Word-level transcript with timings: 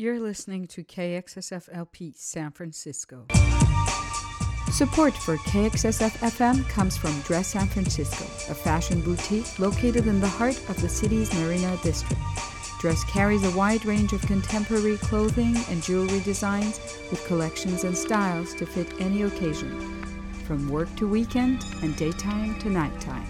You're 0.00 0.18
listening 0.18 0.66
to 0.68 0.82
KXSF 0.82 1.68
LP 1.70 2.14
San 2.16 2.52
Francisco. 2.52 3.26
Support 4.72 5.12
for 5.12 5.36
KXSF 5.36 6.12
FM 6.22 6.66
comes 6.70 6.96
from 6.96 7.20
Dress 7.20 7.48
San 7.48 7.66
Francisco, 7.66 8.24
a 8.50 8.54
fashion 8.54 9.02
boutique 9.02 9.58
located 9.58 10.06
in 10.06 10.18
the 10.18 10.26
heart 10.26 10.56
of 10.70 10.80
the 10.80 10.88
city's 10.88 11.30
Marina 11.34 11.76
District. 11.82 12.22
Dress 12.80 13.04
carries 13.04 13.44
a 13.44 13.54
wide 13.54 13.84
range 13.84 14.14
of 14.14 14.22
contemporary 14.22 14.96
clothing 14.96 15.54
and 15.68 15.82
jewelry 15.82 16.20
designs 16.20 16.80
with 17.10 17.22
collections 17.26 17.84
and 17.84 17.94
styles 17.94 18.54
to 18.54 18.64
fit 18.64 18.98
any 19.02 19.24
occasion, 19.24 20.02
from 20.46 20.66
work 20.70 20.88
to 20.96 21.06
weekend 21.06 21.62
and 21.82 21.94
daytime 21.96 22.58
to 22.60 22.70
nighttime. 22.70 23.28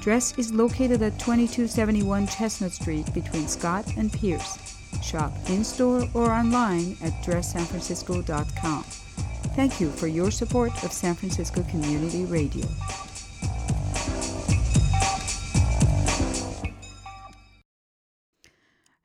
Dress 0.00 0.36
is 0.36 0.52
located 0.52 1.02
at 1.02 1.20
2271 1.20 2.26
Chestnut 2.26 2.72
Street 2.72 3.14
between 3.14 3.46
Scott 3.46 3.86
and 3.96 4.12
Pierce. 4.12 4.79
Shop 5.02 5.32
in 5.48 5.64
store 5.64 6.08
or 6.14 6.30
online 6.30 6.96
at 7.02 7.12
dresssanfrancisco.com. 7.22 8.84
Thank 9.54 9.80
you 9.80 9.90
for 9.90 10.06
your 10.06 10.30
support 10.30 10.72
of 10.84 10.92
San 10.92 11.14
Francisco 11.14 11.62
Community 11.64 12.24
Radio. 12.24 12.66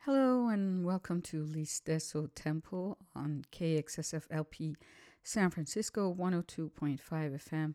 Hello 0.02 0.50
and 0.50 0.86
welcome 0.86 1.22
to 1.24 1.44
L'Istesso 1.44 2.30
Tempo 2.36 2.98
on 3.16 3.44
KXSFLP 3.52 4.76
San 5.24 5.50
Francisco 5.50 6.14
102.5 6.14 7.00
FM. 7.10 7.74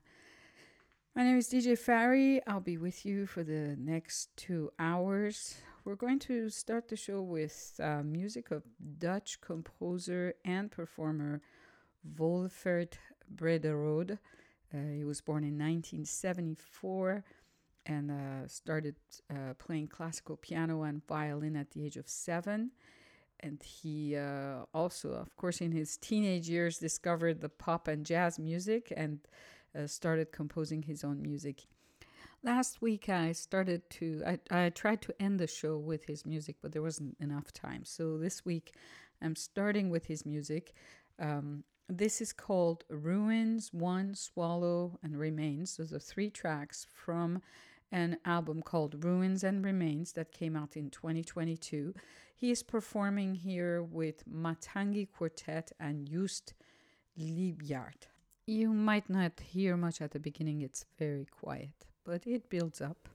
My 1.16 1.24
name 1.24 1.38
is 1.38 1.48
DJ 1.48 1.72
Fari. 1.72 2.40
I'll 2.46 2.60
be 2.60 2.78
with 2.78 3.04
you 3.04 3.26
for 3.26 3.42
the 3.42 3.74
next 3.76 4.28
two 4.36 4.70
hours. 4.78 5.56
We're 5.84 5.94
going 5.94 6.18
to 6.20 6.50
start 6.50 6.88
the 6.88 6.96
show 6.96 7.22
with 7.22 7.80
uh, 7.82 8.02
music 8.02 8.50
of 8.50 8.64
Dutch 8.98 9.40
composer 9.40 10.34
and 10.44 10.70
performer 10.70 11.40
Wolfert 12.18 12.94
Brederode. 13.34 14.18
Uh, 14.74 14.92
he 14.94 15.04
was 15.04 15.22
born 15.22 15.42
in 15.42 15.54
1974 15.54 17.24
and 17.86 18.10
uh, 18.10 18.46
started 18.46 18.96
uh, 19.30 19.54
playing 19.58 19.88
classical 19.88 20.36
piano 20.36 20.82
and 20.82 21.00
violin 21.06 21.56
at 21.56 21.70
the 21.70 21.86
age 21.86 21.96
of 21.96 22.08
seven. 22.10 22.72
And 23.40 23.62
he 23.62 24.16
uh, 24.16 24.64
also, 24.74 25.12
of 25.12 25.34
course, 25.36 25.62
in 25.62 25.72
his 25.72 25.96
teenage 25.96 26.46
years, 26.46 26.76
discovered 26.76 27.40
the 27.40 27.48
pop 27.48 27.88
and 27.88 28.04
jazz 28.04 28.38
music 28.38 28.92
and 28.94 29.20
uh, 29.74 29.86
started 29.86 30.30
composing 30.30 30.82
his 30.82 31.04
own 31.04 31.22
music. 31.22 31.62
Last 32.42 32.80
week, 32.80 33.08
I 33.10 33.32
started 33.32 33.88
to, 33.90 34.22
I, 34.26 34.38
I 34.50 34.70
tried 34.70 35.02
to 35.02 35.14
end 35.20 35.38
the 35.38 35.46
show 35.46 35.76
with 35.76 36.04
his 36.06 36.24
music, 36.24 36.56
but 36.62 36.72
there 36.72 36.80
wasn't 36.80 37.16
enough 37.20 37.52
time. 37.52 37.84
So 37.84 38.16
this 38.16 38.44
week, 38.46 38.74
I'm 39.20 39.36
starting 39.36 39.90
with 39.90 40.06
his 40.06 40.24
music. 40.24 40.72
Um, 41.18 41.64
this 41.88 42.20
is 42.20 42.32
called 42.32 42.84
Ruins, 42.88 43.74
One, 43.74 44.14
Swallow, 44.14 44.98
and 45.02 45.18
Remains. 45.18 45.76
Those 45.76 45.92
are 45.92 45.98
three 45.98 46.30
tracks 46.30 46.86
from 46.94 47.42
an 47.92 48.16
album 48.24 48.62
called 48.62 49.04
Ruins 49.04 49.44
and 49.44 49.64
Remains 49.64 50.12
that 50.12 50.32
came 50.32 50.56
out 50.56 50.76
in 50.76 50.88
2022. 50.90 51.92
He 52.34 52.50
is 52.50 52.62
performing 52.62 53.34
here 53.34 53.82
with 53.82 54.26
Matangi 54.26 55.08
Quartet 55.10 55.72
and 55.78 56.08
Joost 56.08 56.54
Lijbaart. 57.18 58.06
You 58.46 58.72
might 58.72 59.10
not 59.10 59.40
hear 59.40 59.76
much 59.76 60.00
at 60.00 60.12
the 60.12 60.20
beginning, 60.20 60.62
it's 60.62 60.86
very 60.98 61.26
quiet, 61.26 61.86
but 62.10 62.26
it 62.26 62.50
builds 62.50 62.80
up. 62.80 63.08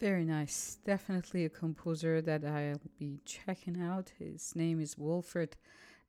Very 0.00 0.24
nice. 0.24 0.78
Definitely 0.86 1.44
a 1.44 1.50
composer 1.50 2.22
that 2.22 2.42
I'll 2.42 2.80
be 2.98 3.20
checking 3.26 3.78
out. 3.78 4.12
His 4.18 4.56
name 4.56 4.80
is 4.80 4.94
Wolfert 4.94 5.52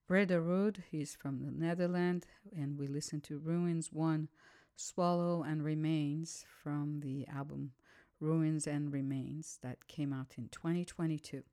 Brederode. 0.10 0.78
He's 0.90 1.14
from 1.14 1.40
the 1.44 1.52
Netherlands, 1.52 2.26
and 2.56 2.80
we 2.80 2.88
listen 2.88 3.20
to 3.20 3.38
Ruins 3.38 3.92
1, 3.92 4.30
Swallow 4.78 5.44
and 5.44 5.62
Remains 5.62 6.46
from 6.64 7.02
the 7.02 7.28
album 7.28 7.74
Ruins 8.22 8.66
and 8.66 8.94
Remains 8.94 9.60
that 9.62 9.90
came 9.90 10.14
out 10.14 10.36
in 10.38 10.48
2022. 10.48 11.44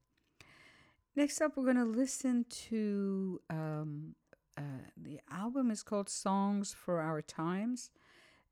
Next 1.16 1.40
up, 1.40 1.57
we're 1.57 1.64
going 1.64 1.75
to 1.75 1.85
listen 1.85 2.47
to 2.68 3.40
um, 3.50 4.14
uh, 4.57 4.62
the 4.97 5.18
album 5.28 5.73
is 5.73 5.83
called 5.83 6.09
Songs 6.09 6.73
for 6.73 7.00
Our 7.00 7.21
Times, 7.21 7.90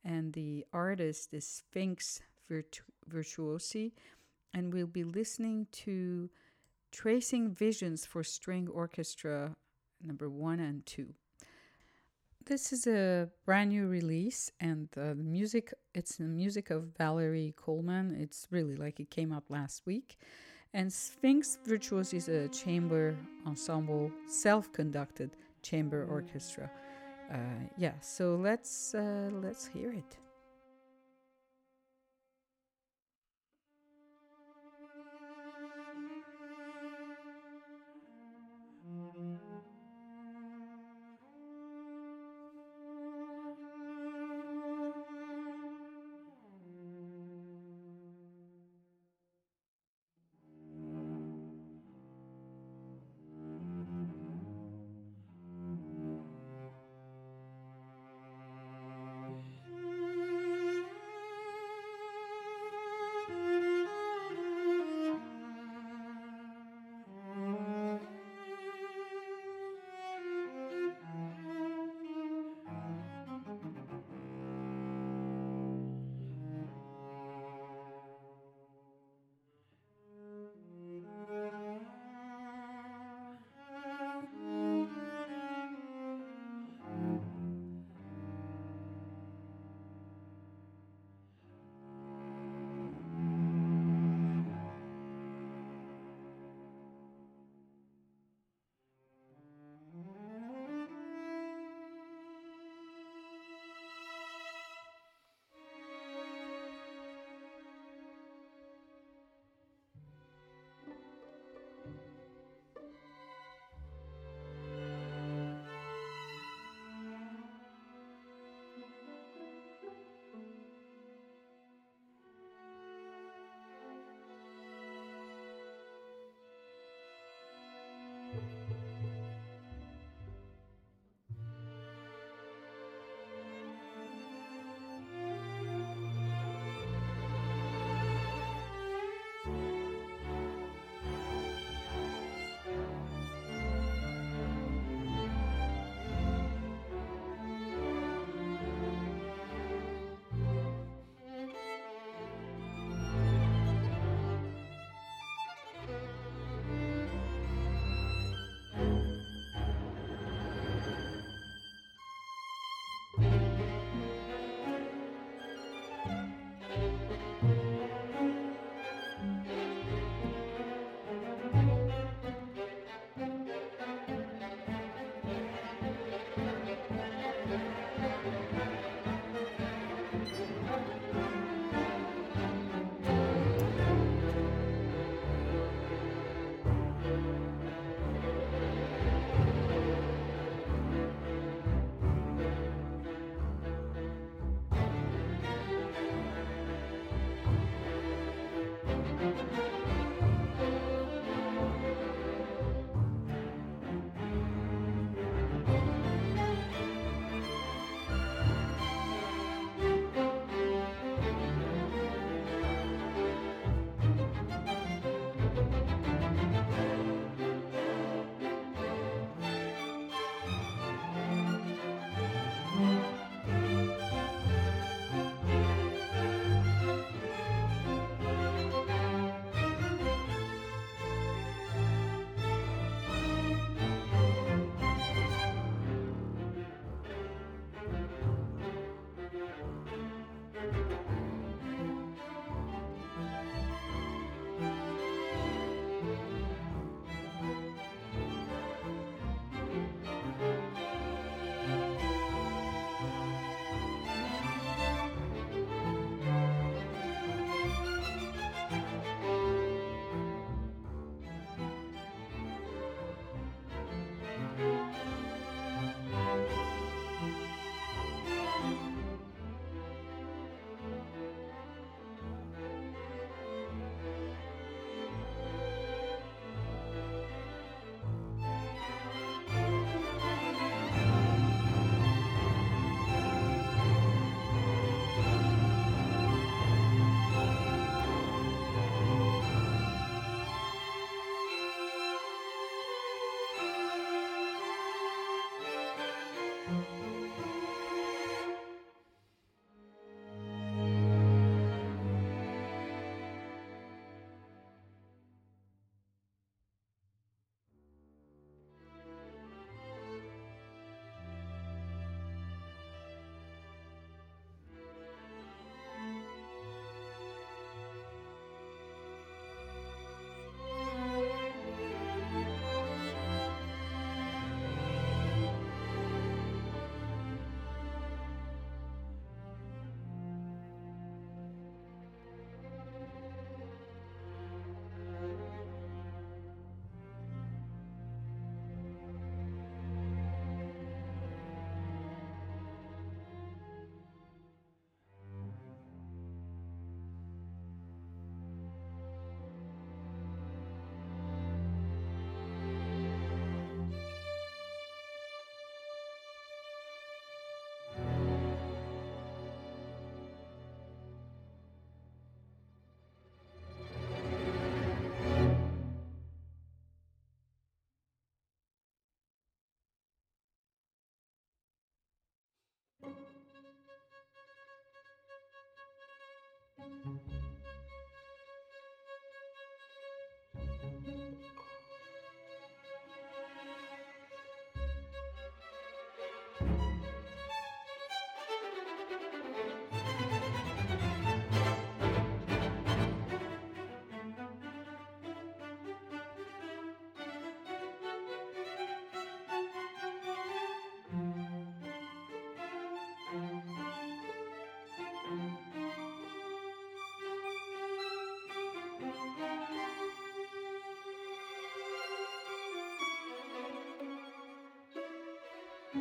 and 0.05 0.33
the 0.33 0.67
artist 0.73 1.33
is 1.33 1.47
Sphinx 1.47 2.21
Virtu- 2.49 2.83
Virtuosi, 3.11 3.93
and 4.55 4.73
we'll 4.73 4.87
be 4.87 5.05
listening 5.05 5.67
to 5.73 6.31
Tracing 6.93 7.55
Visions 7.55 8.07
for 8.07 8.23
String 8.23 8.69
Orchestra 8.69 9.55
number 10.03 10.29
one 10.29 10.61
and 10.61 10.85
two. 10.87 11.15
This 12.45 12.73
is 12.73 12.87
a 12.87 13.29
brand 13.45 13.71
new 13.71 13.89
release, 13.89 14.53
and 14.61 14.89
the 14.93 15.17
music, 15.17 15.75
it's 15.95 16.17
the 16.17 16.25
music 16.25 16.71
of 16.71 16.97
Valerie 16.97 17.55
Coleman. 17.57 18.17
It's 18.21 18.47
really 18.51 18.77
like 18.77 19.01
it 19.01 19.11
came 19.11 19.33
out 19.33 19.45
last 19.49 19.85
week. 19.85 20.17
And 20.73 20.93
Sphinx 20.93 21.59
Virtuosi 21.67 22.15
is 22.15 22.29
a 22.29 22.49
chamber 22.49 23.17
ensemble, 23.47 24.13
self 24.29 24.73
conducted 24.73 25.31
chamber 25.63 26.07
orchestra. 26.09 26.71
Uh, 27.33 27.37
yeah, 27.77 27.95
so 28.01 28.37
let's 28.37 28.95
uh, 28.95 29.31
let's 29.33 29.67
hear 29.67 29.93
it. 29.93 30.17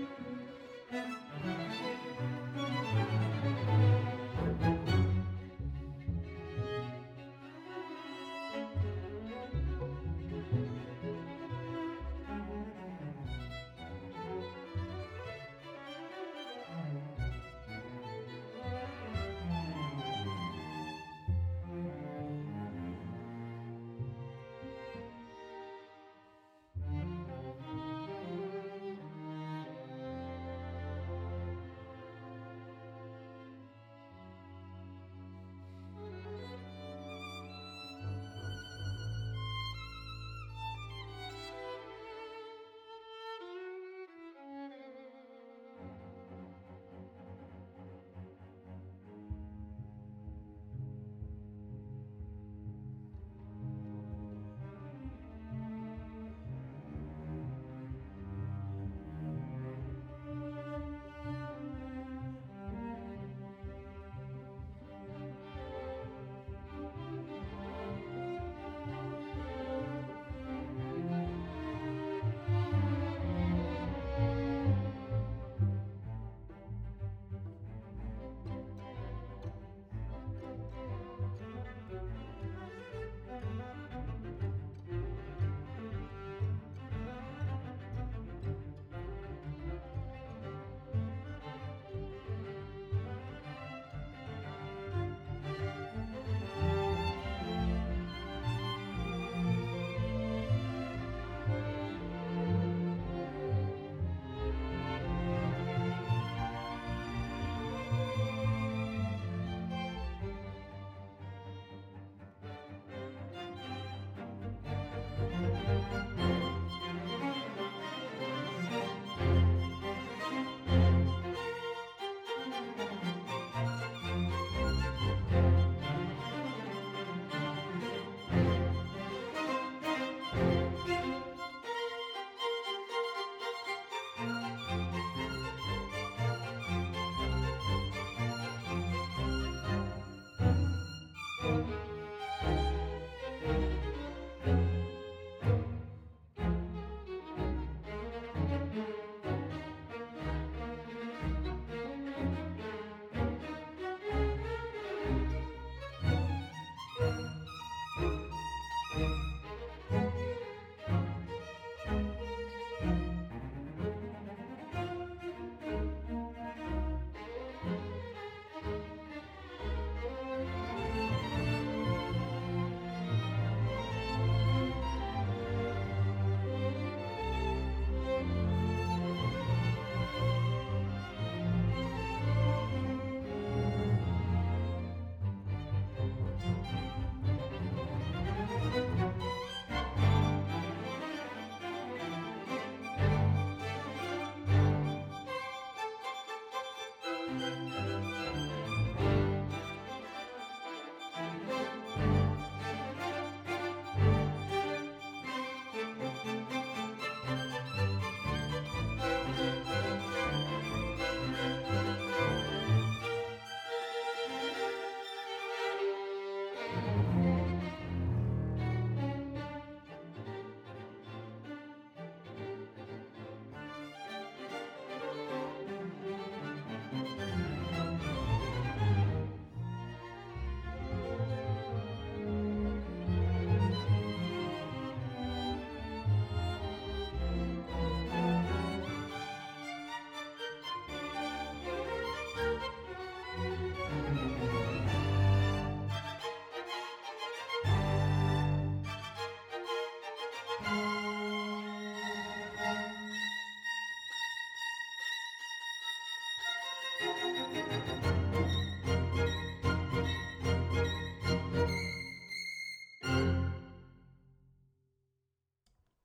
Música 0.05 1.24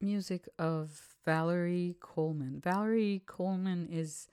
music 0.01 0.49
of 0.59 1.17
Valerie 1.25 1.97
Coleman. 2.01 2.61
Valerie 2.63 3.23
Coleman 3.27 3.89
is 3.91 4.29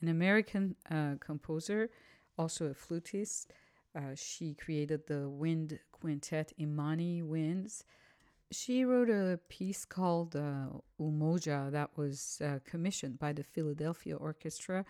an 0.00 0.08
American 0.08 0.76
uh, 0.90 1.14
composer, 1.20 1.90
also 2.38 2.66
a 2.66 2.74
flutist. 2.74 3.52
Uh, 3.94 4.14
she 4.14 4.54
created 4.54 5.06
the 5.06 5.28
wind 5.28 5.78
quintet 5.92 6.52
Imani 6.58 7.22
Winds. 7.22 7.84
She 8.50 8.84
wrote 8.84 9.10
a 9.10 9.38
piece 9.48 9.84
called 9.84 10.34
uh, 10.34 10.66
Umoja 11.00 11.70
that 11.70 11.90
was 11.96 12.40
uh, 12.44 12.58
commissioned 12.64 13.18
by 13.18 13.32
the 13.32 13.44
Philadelphia 13.44 14.16
Orchestra, 14.16 14.84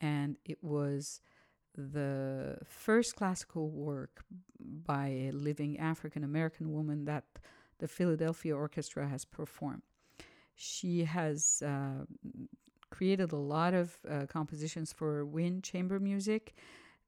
and 0.00 0.36
it 0.44 0.58
was 0.62 1.20
the 1.76 2.58
first 2.64 3.16
classical 3.16 3.70
work 3.70 4.24
by 4.58 5.08
a 5.08 5.30
living 5.32 5.78
African 5.78 6.24
American 6.24 6.72
woman 6.72 7.04
that 7.04 7.24
the 7.78 7.88
Philadelphia 7.88 8.56
Orchestra 8.56 9.08
has 9.08 9.24
performed. 9.24 9.82
She 10.54 11.04
has 11.04 11.62
uh, 11.66 12.04
created 12.90 13.32
a 13.32 13.36
lot 13.36 13.74
of 13.74 13.98
uh, 14.08 14.26
compositions 14.26 14.92
for 14.92 15.24
wind 15.24 15.64
chamber 15.64 15.98
music, 15.98 16.54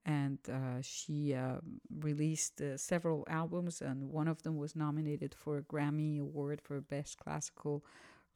and 0.05 0.38
uh, 0.52 0.81
she 0.83 1.33
uh, 1.33 1.59
released 2.00 2.61
uh, 2.61 2.76
several 2.76 3.24
albums, 3.29 3.81
and 3.81 4.11
one 4.11 4.26
of 4.26 4.42
them 4.42 4.57
was 4.57 4.74
nominated 4.74 5.35
for 5.35 5.59
a 5.59 5.62
Grammy 5.62 6.20
Award 6.20 6.61
for 6.61 6.81
Best 6.81 7.18
Classical 7.18 7.85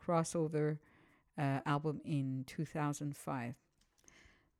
Crossover 0.00 0.78
uh, 1.36 1.58
Album 1.66 2.00
in 2.04 2.44
2005. 2.46 3.54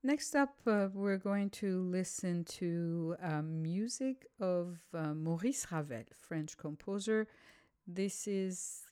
Next 0.03 0.35
up, 0.35 0.57
we're 0.65 1.19
going 1.19 1.51
to 1.51 1.83
listen 1.83 2.45
to 2.45 3.17
music 3.45 4.25
of 4.41 4.79
Maurice 4.95 5.67
Ravel, 5.71 6.05
French 6.15 6.57
composer. 6.57 7.27
This 7.93 8.29
is 8.29 8.83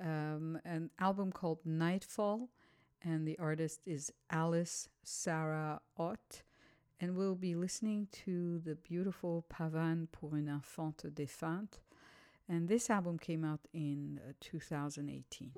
um, 0.00 0.58
an 0.64 0.90
album 0.98 1.30
called 1.30 1.60
Nightfall, 1.64 2.48
and 3.02 3.26
the 3.26 3.38
artist 3.38 3.82
is 3.86 4.12
Alice 4.30 4.88
Sara 5.04 5.80
Ott. 5.96 6.42
And 7.00 7.16
we'll 7.16 7.36
be 7.36 7.54
listening 7.54 8.08
to 8.24 8.58
the 8.58 8.74
beautiful 8.74 9.44
Pavane 9.48 10.08
pour 10.10 10.34
une 10.34 10.48
infante 10.48 11.06
défunte. 11.14 11.78
And 12.48 12.66
this 12.66 12.90
album 12.90 13.16
came 13.16 13.44
out 13.44 13.60
in 13.72 14.18
uh, 14.28 14.32
2018. 14.40 15.52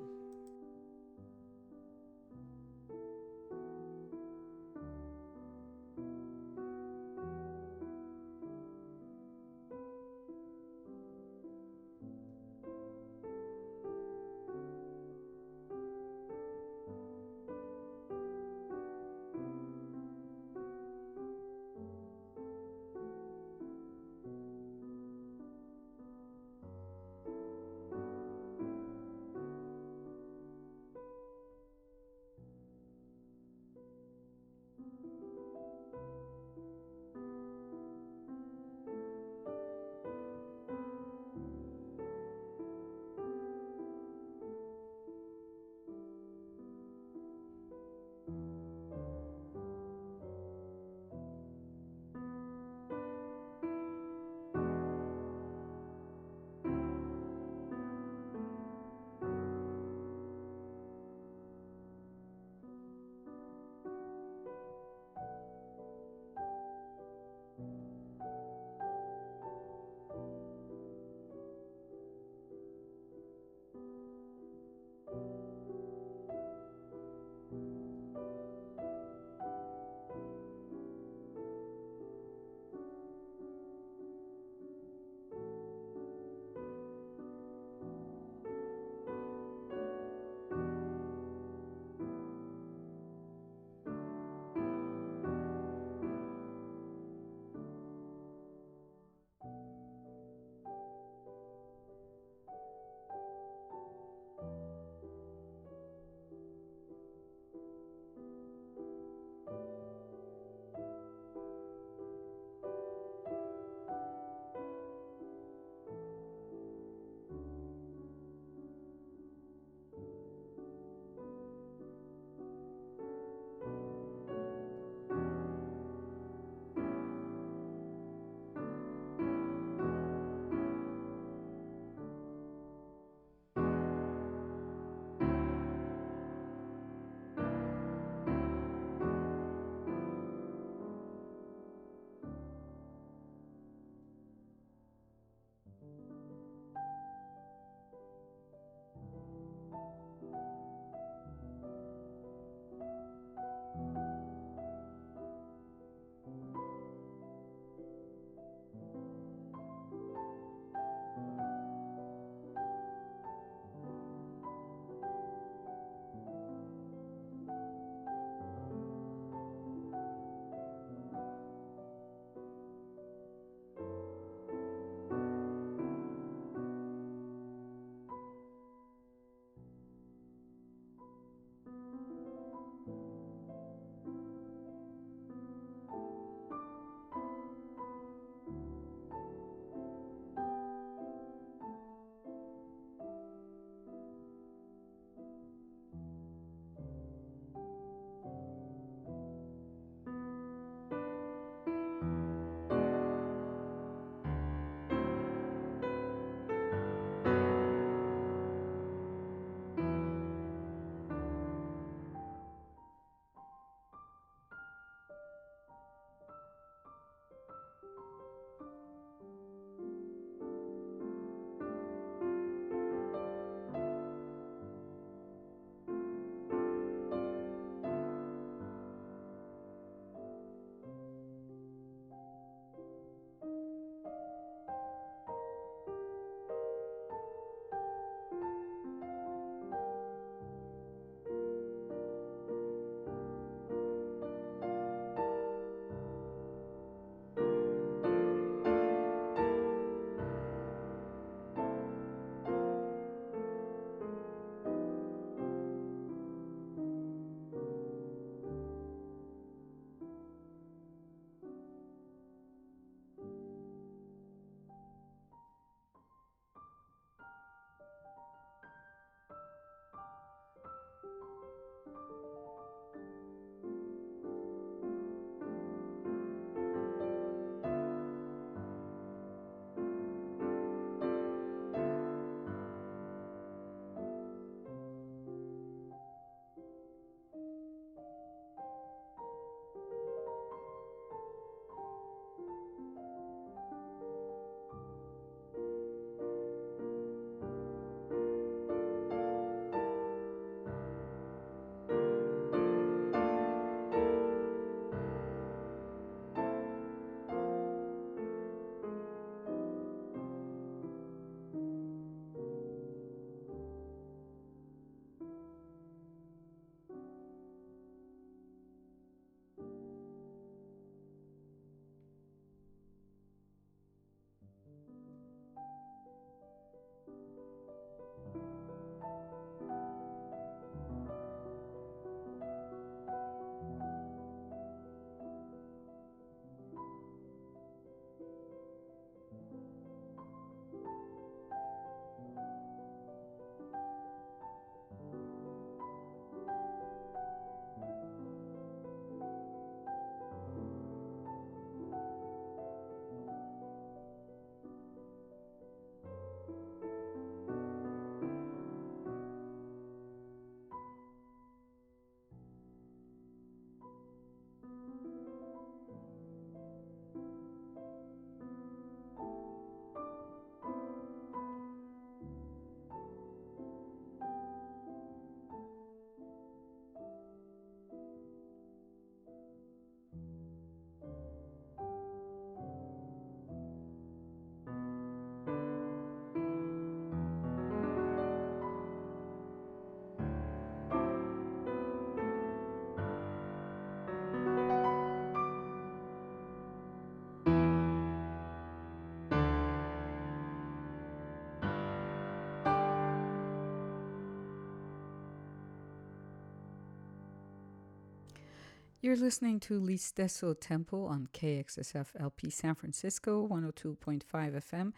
You're 409.11 409.19
listening 409.19 409.59
to 409.63 409.81
L'Istesso 409.81 410.55
Tempo 410.55 411.05
on 411.07 411.27
KXSF 411.33 412.07
LP 412.21 412.49
San 412.49 412.77
Francisco, 412.77 413.45
102.5 413.49 414.23
FM. 414.31 414.93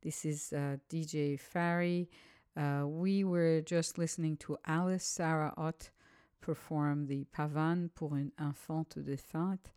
This 0.00 0.24
is 0.24 0.54
uh, 0.54 0.78
DJ 0.88 1.38
Fari. 1.38 2.08
Uh, 2.56 2.86
we 2.86 3.24
were 3.24 3.60
just 3.60 3.98
listening 3.98 4.38
to 4.38 4.56
Alice 4.66 5.04
Sara 5.04 5.52
Ott 5.58 5.90
perform 6.40 7.08
the 7.08 7.26
Pavane 7.36 7.90
pour 7.94 8.16
une 8.16 8.32
infante 8.40 9.04
défunte 9.04 9.70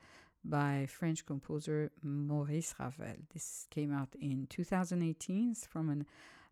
by 0.45 0.87
French 0.89 1.25
composer 1.25 1.91
Maurice 2.01 2.73
Ravel. 2.79 3.17
This 3.33 3.67
came 3.71 3.93
out 3.93 4.15
in 4.21 4.47
2018 4.49 5.53
from 5.69 5.89
an 5.89 6.05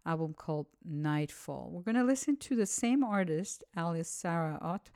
album 0.05 0.33
called 0.33 0.67
Nightfall. 0.83 1.69
We're 1.71 1.83
going 1.83 1.95
to 1.95 2.03
listen 2.03 2.35
to 2.35 2.57
the 2.57 2.65
same 2.65 3.01
artist, 3.01 3.63
Alice 3.77 4.09
Sara 4.09 4.59
Ott, 4.61 4.89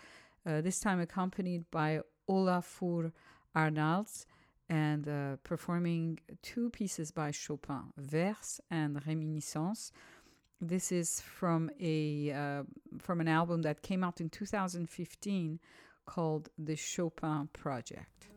uh, 0.46 0.60
this 0.60 0.82
time 0.82 1.00
accompanied 1.00 1.64
by 1.72 2.02
Olafur 2.30 3.12
Arnalds 3.56 4.26
and 4.70 5.08
uh, 5.08 5.36
performing 5.44 6.20
two 6.42 6.70
pieces 6.70 7.12
by 7.12 7.32
Chopin, 7.32 7.94
Verse 7.98 8.60
and 8.72 9.06
Reminiscence. 9.06 9.92
This 10.62 10.92
is 10.92 11.20
from 11.20 11.70
a 11.80 12.32
uh, 12.32 12.64
from 13.00 13.20
an 13.20 13.28
album 13.28 13.64
that 13.64 13.82
came 13.82 14.04
out 14.04 14.22
in 14.22 14.30
2015 14.30 15.60
called 16.06 16.50
The 16.58 16.76
Chopin 16.76 17.50
Project. 17.52 18.30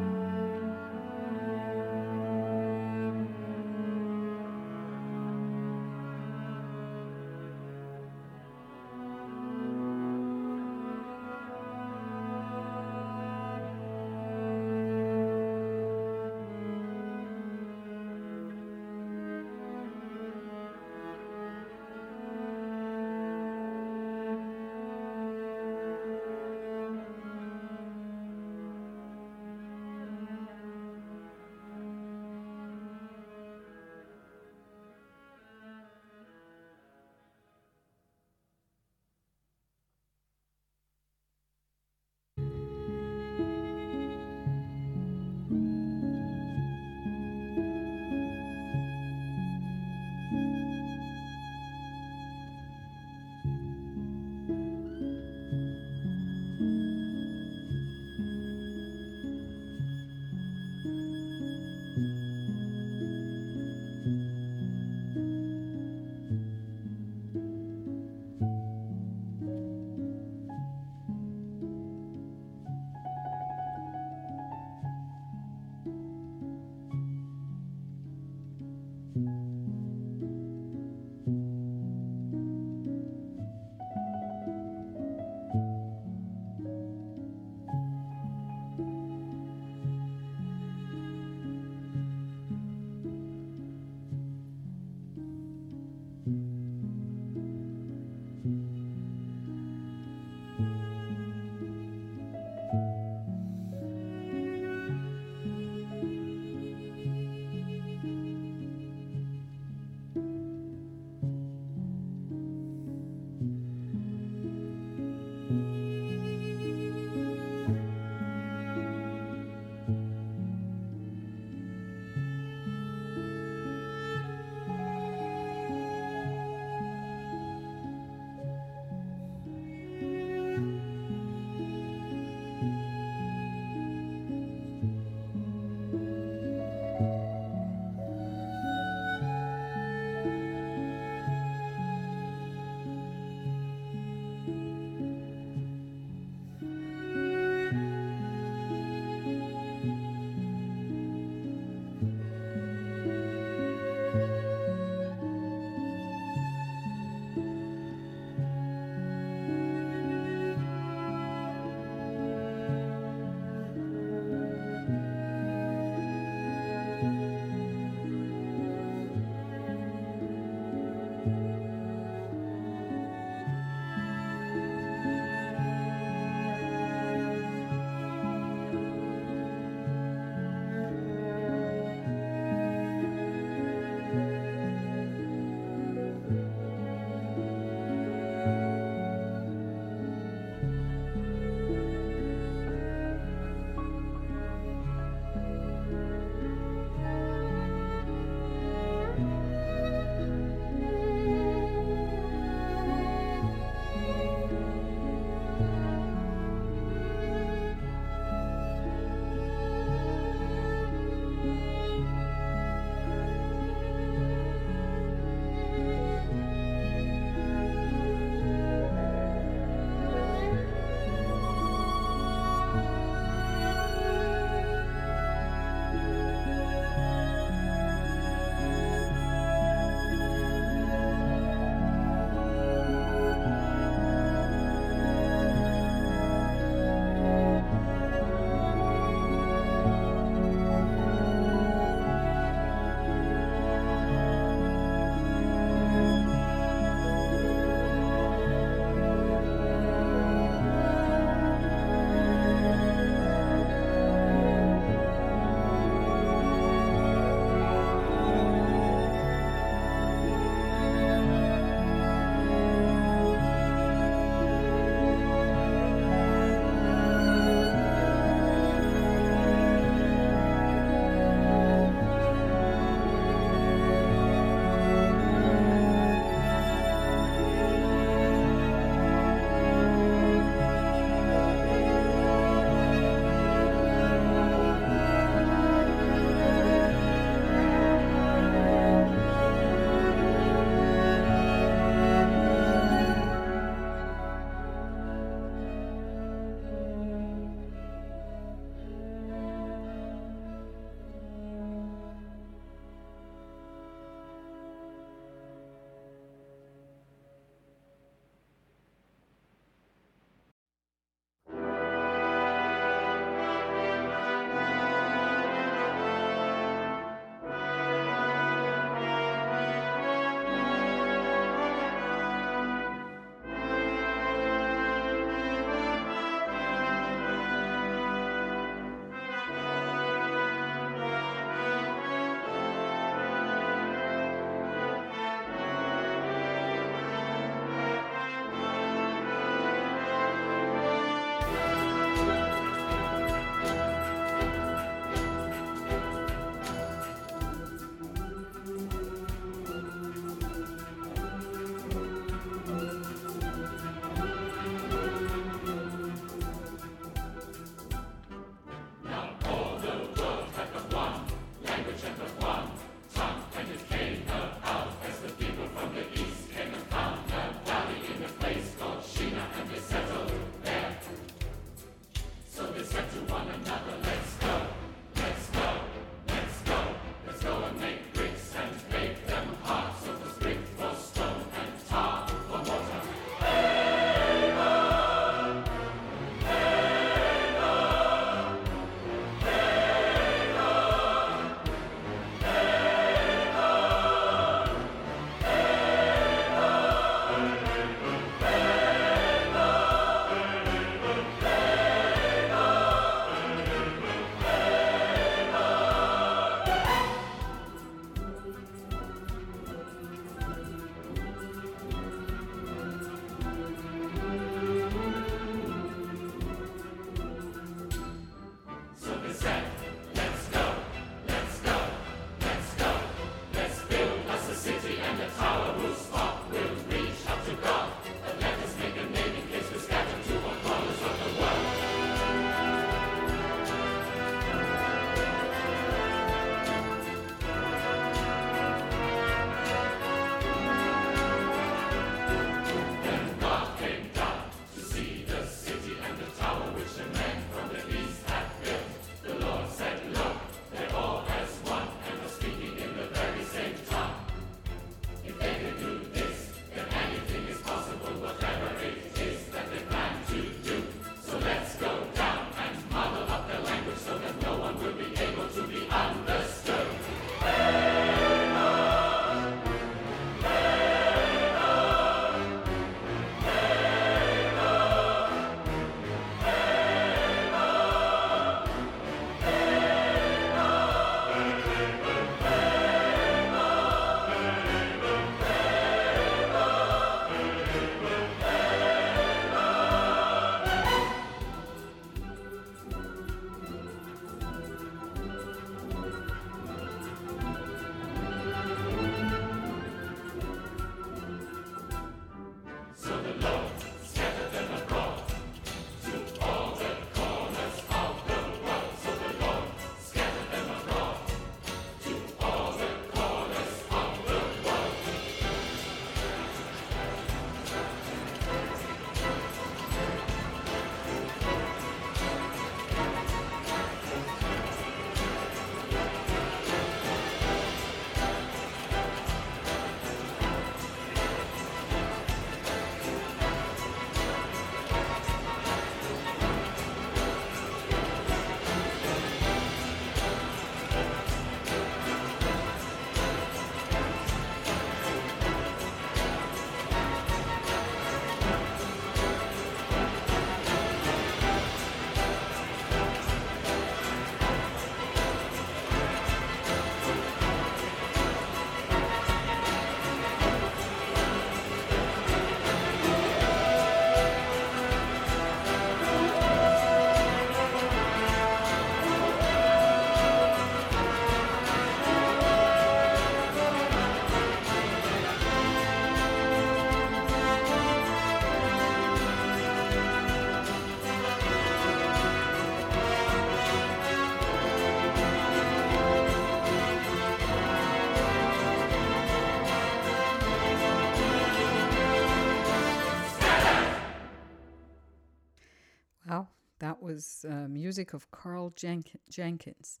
Was 597.16 597.46
uh, 597.48 597.66
music 597.66 598.12
of 598.12 598.30
Karl 598.30 598.74
Jenk- 598.76 599.18
Jenkins, 599.30 600.00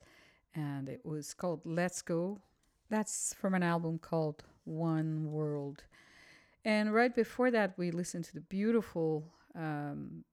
and 0.54 0.86
it 0.86 1.00
was 1.02 1.32
called 1.32 1.62
Let's 1.64 2.02
Go. 2.02 2.40
That's 2.90 3.32
from 3.32 3.54
an 3.54 3.62
album 3.62 3.98
called 3.98 4.44
One 4.64 5.32
World. 5.32 5.84
And 6.62 6.92
right 6.92 7.14
before 7.14 7.50
that, 7.52 7.72
we 7.78 7.90
listened 7.90 8.24
to 8.26 8.34
the 8.34 8.42
beautiful 8.42 9.24
um, 9.54 10.24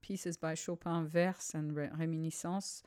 pieces 0.00 0.38
by 0.38 0.54
Chopin 0.54 1.06
Verse 1.08 1.50
and 1.52 1.76
Reminiscence. 1.76 2.82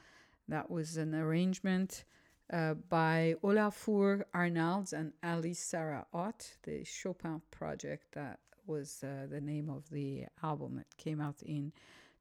That 0.47 0.72
was 0.72 0.97
an 0.97 1.13
arrangement 1.13 2.05
uh, 2.51 2.74
by 2.74 3.36
Olafur 3.43 4.24
Arnalds 4.34 4.93
and 4.93 5.13
Alice 5.22 5.59
Sara 5.59 6.07
Ott, 6.11 6.57
the 6.63 6.84
Chopin 6.86 7.43
project. 7.51 8.13
That 8.13 8.39
was 8.65 9.03
uh, 9.03 9.28
the 9.30 9.41
name 9.41 9.69
of 9.69 9.88
the 9.91 10.26
album. 10.41 10.80
It 10.80 10.97
came 10.97 11.22
out 11.22 11.43
in 11.43 11.72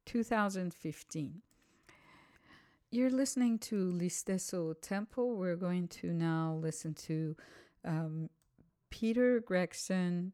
2015. 0.07 1.43
You're 2.91 3.11
listening 3.11 3.59
to 3.61 3.93
L'Istesso 3.93 4.75
Tempo. 4.81 5.27
We're 5.27 5.57
going 5.57 5.89
to 5.89 6.13
now 6.13 6.59
listen 6.61 6.95
to 6.95 7.37
um, 7.85 8.29
Peter 8.91 9.41
Gregson, 9.41 10.33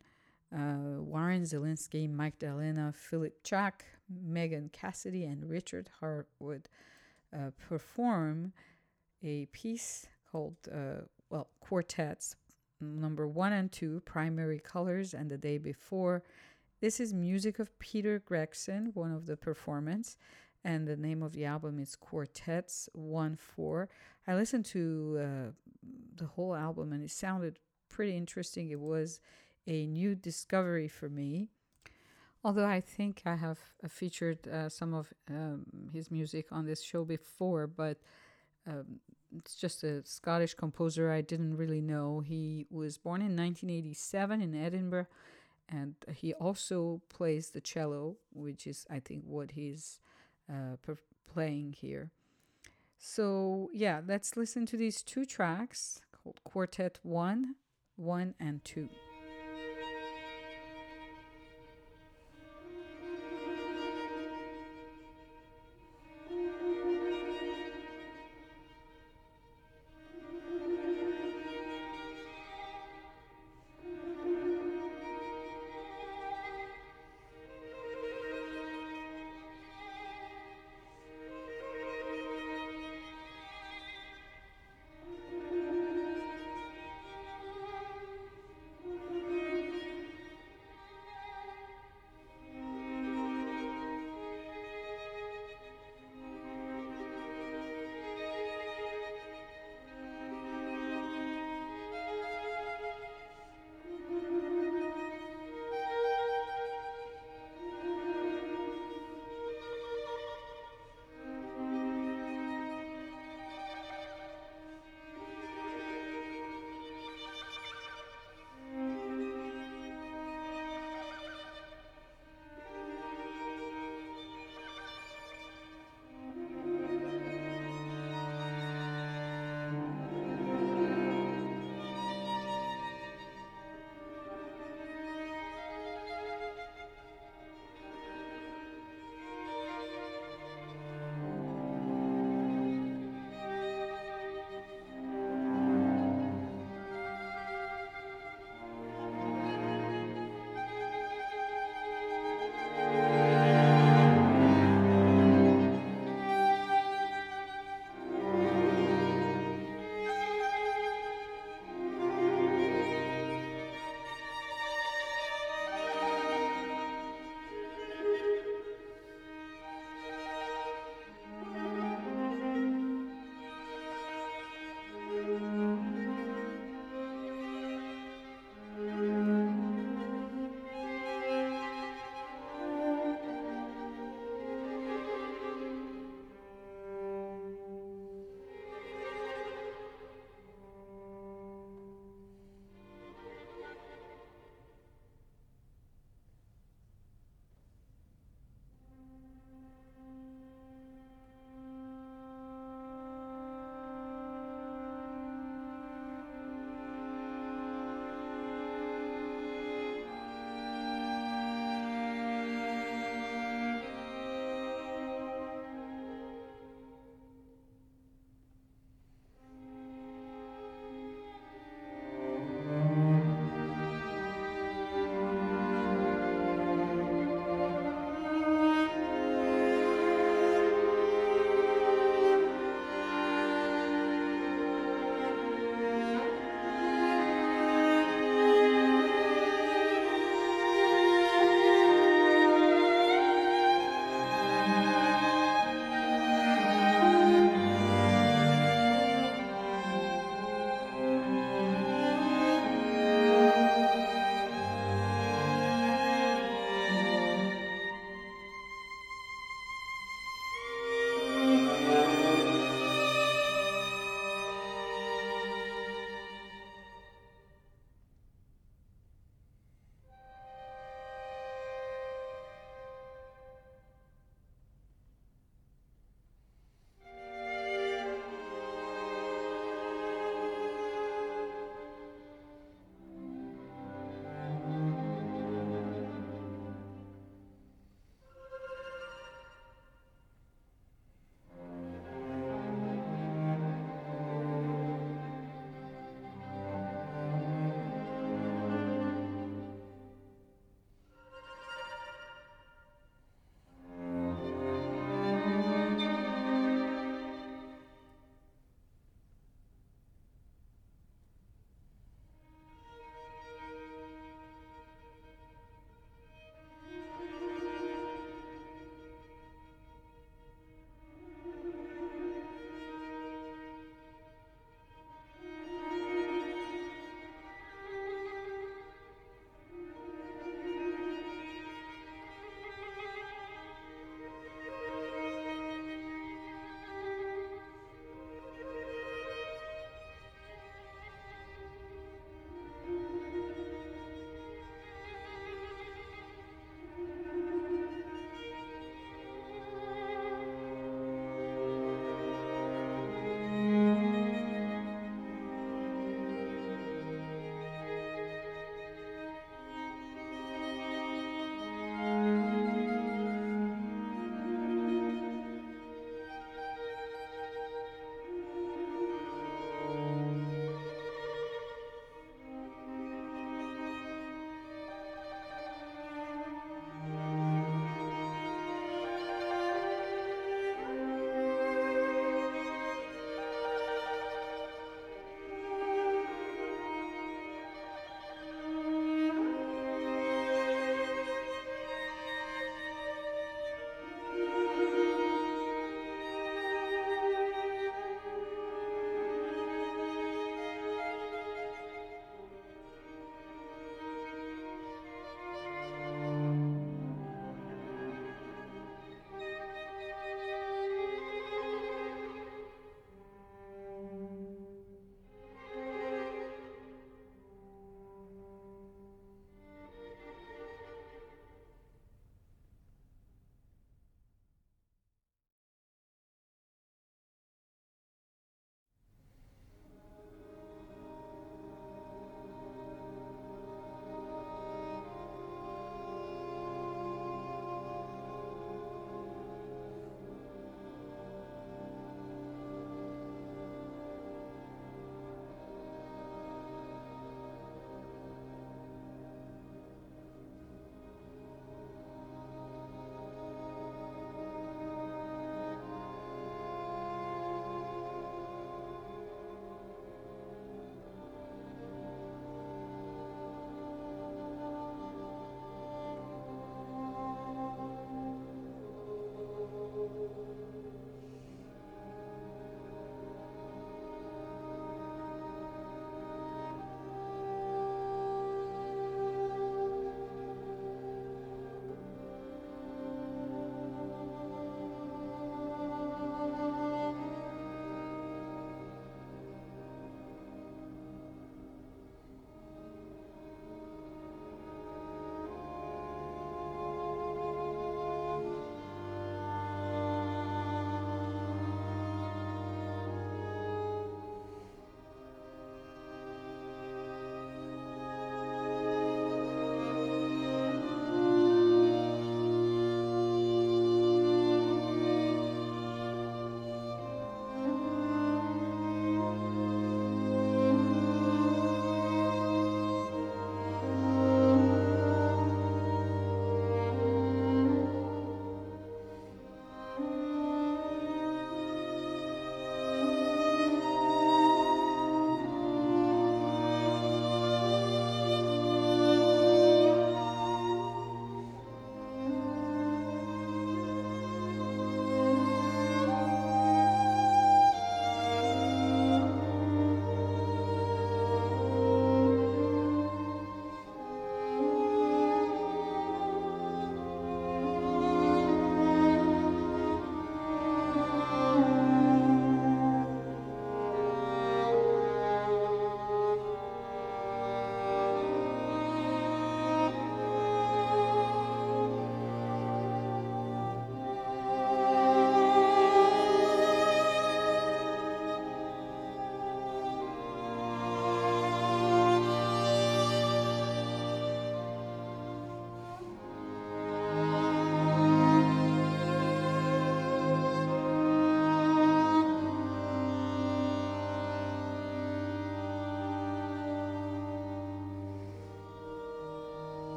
uh, 0.54 1.00
Warren 1.00 1.42
Zielinski, 1.42 2.10
Mike 2.10 2.38
Dalena, 2.38 2.94
Philip 2.94 3.42
Chack, 3.42 3.84
Megan 4.08 4.70
Cassidy, 4.72 5.24
and 5.24 5.48
Richard 5.48 5.90
Hartwood 6.00 6.64
uh, 7.34 7.50
perform 7.68 8.52
a 9.22 9.46
piece 9.46 10.06
called, 10.30 10.56
uh, 10.72 11.02
well, 11.30 11.48
Quartets, 11.60 12.36
number 12.80 13.26
one 13.26 13.52
and 13.52 13.70
two, 13.70 14.00
Primary 14.04 14.58
Colors, 14.60 15.14
and 15.14 15.30
the 15.30 15.38
day 15.38 15.58
before. 15.58 16.22
This 16.78 17.00
is 17.00 17.14
music 17.14 17.58
of 17.58 17.76
Peter 17.78 18.18
Gregson, 18.18 18.90
one 18.92 19.10
of 19.10 19.24
the 19.24 19.36
performance, 19.36 20.18
and 20.62 20.86
the 20.86 20.96
name 20.96 21.22
of 21.22 21.32
the 21.32 21.46
album 21.46 21.78
is 21.78 21.96
Quartets 21.96 22.90
1 22.92 23.36
4. 23.36 23.88
I 24.28 24.34
listened 24.34 24.66
to 24.66 25.18
uh, 25.18 25.50
the 26.16 26.26
whole 26.26 26.54
album 26.54 26.92
and 26.92 27.02
it 27.02 27.10
sounded 27.10 27.58
pretty 27.88 28.14
interesting. 28.14 28.70
It 28.70 28.80
was 28.80 29.20
a 29.66 29.86
new 29.86 30.14
discovery 30.14 30.86
for 30.86 31.08
me. 31.08 31.48
Although 32.44 32.66
I 32.66 32.82
think 32.82 33.22
I 33.24 33.36
have 33.36 33.58
uh, 33.82 33.88
featured 33.88 34.46
uh, 34.46 34.68
some 34.68 34.92
of 34.92 35.14
um, 35.30 35.64
his 35.94 36.10
music 36.10 36.48
on 36.52 36.66
this 36.66 36.82
show 36.82 37.06
before, 37.06 37.66
but 37.66 37.96
um, 38.66 39.00
it's 39.34 39.54
just 39.54 39.82
a 39.82 40.04
Scottish 40.04 40.52
composer 40.54 41.10
I 41.10 41.22
didn't 41.22 41.56
really 41.56 41.80
know. 41.80 42.20
He 42.20 42.66
was 42.70 42.98
born 42.98 43.22
in 43.22 43.34
1987 43.34 44.42
in 44.42 44.54
Edinburgh, 44.54 45.06
and 45.68 45.94
he 46.14 46.32
also 46.34 47.00
plays 47.08 47.50
the 47.50 47.60
cello, 47.60 48.16
which 48.32 48.66
is, 48.66 48.86
I 48.90 49.00
think, 49.00 49.24
what 49.24 49.52
he's 49.52 50.00
uh, 50.50 50.76
playing 51.32 51.72
here. 51.72 52.10
So, 52.98 53.70
yeah, 53.72 54.00
let's 54.06 54.36
listen 54.36 54.66
to 54.66 54.76
these 54.76 55.02
two 55.02 55.24
tracks 55.24 56.00
called 56.12 56.40
Quartet 56.44 56.98
1, 57.02 57.54
1 57.96 58.34
and 58.40 58.64
2. 58.64 58.88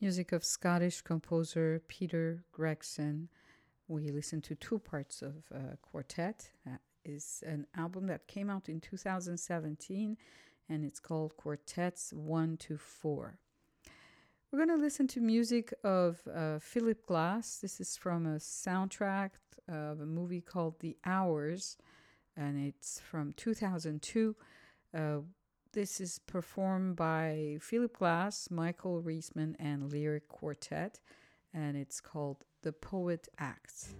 Music 0.00 0.32
of 0.32 0.42
Scottish 0.42 1.02
composer 1.02 1.82
Peter 1.86 2.42
Gregson. 2.52 3.28
We 3.86 4.10
listened 4.10 4.44
to 4.44 4.54
two 4.54 4.78
parts 4.78 5.20
of 5.20 5.44
Quartet. 5.82 6.50
That 6.64 6.80
is 7.04 7.44
an 7.46 7.66
album 7.76 8.06
that 8.06 8.26
came 8.26 8.48
out 8.48 8.68
in 8.68 8.80
2017 8.80 10.16
and 10.70 10.84
it's 10.84 11.00
called 11.00 11.36
Quartets 11.36 12.12
1 12.14 12.56
to 12.58 12.78
4. 12.78 13.38
We're 14.50 14.64
going 14.64 14.76
to 14.76 14.82
listen 14.82 15.06
to 15.08 15.20
music 15.20 15.74
of 15.84 16.20
uh, 16.34 16.58
Philip 16.60 17.04
Glass. 17.06 17.58
This 17.58 17.80
is 17.80 17.96
from 17.96 18.26
a 18.26 18.36
soundtrack 18.36 19.30
of 19.68 20.00
a 20.00 20.06
movie 20.06 20.40
called 20.40 20.80
The 20.80 20.96
Hours, 21.04 21.76
and 22.36 22.58
it's 22.58 23.00
from 23.00 23.32
2002. 23.34 24.34
Uh, 24.92 25.18
this 25.72 26.00
is 26.00 26.18
performed 26.18 26.96
by 26.96 27.58
Philip 27.60 27.98
Glass, 27.98 28.48
Michael 28.50 29.00
Riesman, 29.00 29.54
and 29.58 29.92
Lyric 29.92 30.28
Quartet, 30.28 31.00
and 31.54 31.76
it's 31.76 32.00
called 32.00 32.44
The 32.62 32.72
Poet 32.72 33.28
Acts. 33.38 33.94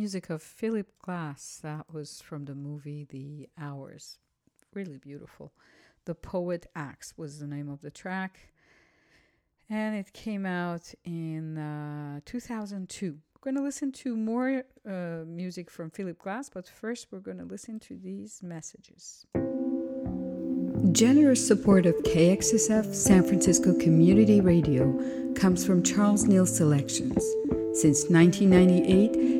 Music 0.00 0.30
of 0.30 0.40
Philip 0.40 0.90
Glass. 1.02 1.60
That 1.62 1.92
was 1.92 2.22
from 2.22 2.46
the 2.46 2.54
movie 2.54 3.06
The 3.10 3.50
Hours. 3.62 4.16
Really 4.72 4.96
beautiful. 4.96 5.52
The 6.06 6.14
Poet 6.14 6.64
Acts 6.74 7.12
was 7.18 7.38
the 7.38 7.46
name 7.46 7.68
of 7.68 7.82
the 7.82 7.90
track. 7.90 8.48
And 9.68 9.94
it 9.94 10.14
came 10.14 10.46
out 10.46 10.94
in 11.04 11.58
uh, 11.58 12.20
2002. 12.24 13.18
We're 13.34 13.52
going 13.52 13.56
to 13.56 13.62
listen 13.62 13.92
to 13.92 14.16
more 14.16 14.64
uh, 14.88 15.24
music 15.26 15.70
from 15.70 15.90
Philip 15.90 16.18
Glass, 16.18 16.48
but 16.48 16.66
first 16.66 17.08
we're 17.10 17.26
going 17.28 17.36
to 17.36 17.44
listen 17.44 17.78
to 17.80 17.98
these 17.98 18.42
messages. 18.42 19.26
Generous 20.92 21.46
support 21.46 21.84
of 21.84 21.94
KXSF 22.04 22.94
San 22.94 23.22
Francisco 23.22 23.74
Community 23.74 24.40
Radio 24.40 24.84
comes 25.34 25.66
from 25.66 25.82
Charles 25.82 26.24
Neal 26.24 26.46
Selections. 26.46 27.22
Since 27.72 28.10
1998, 28.10 29.39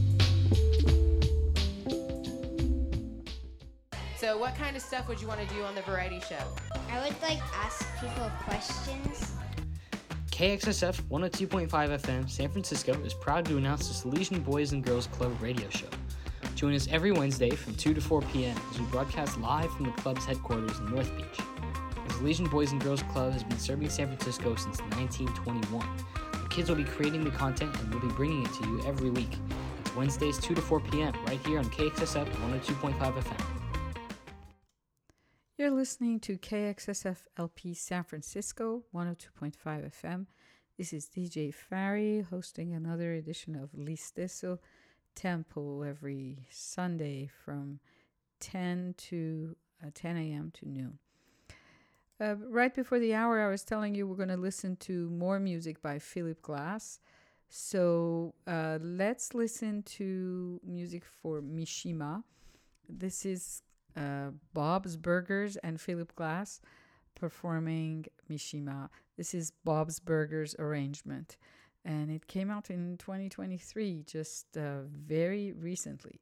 Would 5.11 5.19
you 5.19 5.27
want 5.27 5.45
to 5.45 5.53
do 5.53 5.61
on 5.63 5.75
the 5.75 5.81
variety 5.81 6.21
show? 6.21 6.39
I 6.89 7.03
would 7.03 7.21
like 7.21 7.41
ask 7.53 7.85
people 7.99 8.31
questions. 8.45 9.33
KXSF 10.27 11.01
102.5 11.09 11.67
FM 11.67 12.29
San 12.29 12.49
Francisco 12.49 12.93
is 13.03 13.13
proud 13.13 13.43
to 13.47 13.57
announce 13.57 13.89
the 13.89 14.09
Salesian 14.09 14.41
Boys 14.41 14.71
and 14.71 14.81
Girls 14.81 15.07
Club 15.07 15.35
radio 15.41 15.69
show. 15.69 15.89
Join 16.55 16.73
us 16.73 16.87
every 16.89 17.11
Wednesday 17.11 17.49
from 17.49 17.75
2 17.75 17.93
to 17.93 17.99
4 17.99 18.21
p.m. 18.21 18.55
as 18.71 18.79
we 18.79 18.85
broadcast 18.85 19.37
live 19.41 19.69
from 19.73 19.87
the 19.87 19.91
club's 19.91 20.23
headquarters 20.23 20.79
in 20.79 20.95
North 20.95 21.13
Beach. 21.17 21.45
The 22.07 22.13
Salesian 22.13 22.49
Boys 22.49 22.71
and 22.71 22.81
Girls 22.81 23.03
Club 23.03 23.33
has 23.33 23.43
been 23.43 23.59
serving 23.59 23.89
San 23.89 24.07
Francisco 24.07 24.55
since 24.55 24.79
1921. 24.79 25.85
The 26.31 26.47
kids 26.47 26.69
will 26.69 26.77
be 26.77 26.85
creating 26.85 27.25
the 27.25 27.31
content 27.31 27.75
and 27.81 27.93
we'll 27.93 27.99
be 28.01 28.15
bringing 28.15 28.45
it 28.45 28.53
to 28.53 28.65
you 28.65 28.81
every 28.85 29.09
week. 29.09 29.35
It's 29.81 29.93
Wednesdays 29.93 30.37
2 30.37 30.55
to 30.55 30.61
4 30.61 30.79
p.m. 30.79 31.13
right 31.27 31.45
here 31.45 31.59
on 31.59 31.65
KXSF 31.65 32.29
102.5 32.29 32.95
FM. 32.95 33.50
You're 35.61 35.69
listening 35.69 36.19
to 36.21 36.39
KXSF 36.39 37.17
LP 37.37 37.75
San 37.75 38.03
Francisco 38.03 38.81
102.5 38.95 39.53
FM. 39.63 40.25
This 40.75 40.91
is 40.91 41.05
DJ 41.05 41.53
Fari 41.53 42.25
hosting 42.27 42.73
another 42.73 43.13
edition 43.13 43.55
of 43.55 43.69
L'Istesso 43.75 44.57
Tempo 45.13 45.83
every 45.83 46.47
Sunday 46.49 47.29
from 47.45 47.79
10 48.39 48.95
to 49.09 49.55
uh, 49.85 49.91
10 49.93 50.17
a.m. 50.17 50.51
to 50.55 50.67
noon. 50.67 50.97
Uh, 52.19 52.37
right 52.49 52.73
before 52.73 52.97
the 52.97 53.13
hour, 53.13 53.39
I 53.39 53.51
was 53.51 53.61
telling 53.61 53.93
you 53.93 54.07
we're 54.07 54.15
going 54.15 54.29
to 54.29 54.37
listen 54.37 54.77
to 54.77 55.11
more 55.11 55.39
music 55.39 55.79
by 55.79 55.99
Philip 55.99 56.41
Glass. 56.41 56.99
So 57.49 58.33
uh, 58.47 58.79
let's 58.81 59.35
listen 59.35 59.83
to 59.83 60.59
music 60.65 61.03
for 61.21 61.39
Mishima. 61.39 62.23
This 62.89 63.27
is 63.27 63.61
uh, 63.95 64.31
Bob's 64.53 64.97
Burgers 64.97 65.57
and 65.57 65.79
Philip 65.79 66.15
Glass 66.15 66.61
performing 67.15 68.05
Mishima. 68.29 68.89
This 69.17 69.33
is 69.33 69.51
Bob's 69.63 69.99
Burgers 69.99 70.55
arrangement, 70.57 71.37
and 71.83 72.09
it 72.09 72.27
came 72.27 72.49
out 72.49 72.69
in 72.69 72.97
2023, 72.97 74.03
just 74.07 74.57
uh, 74.57 74.81
very 74.85 75.51
recently. 75.51 76.21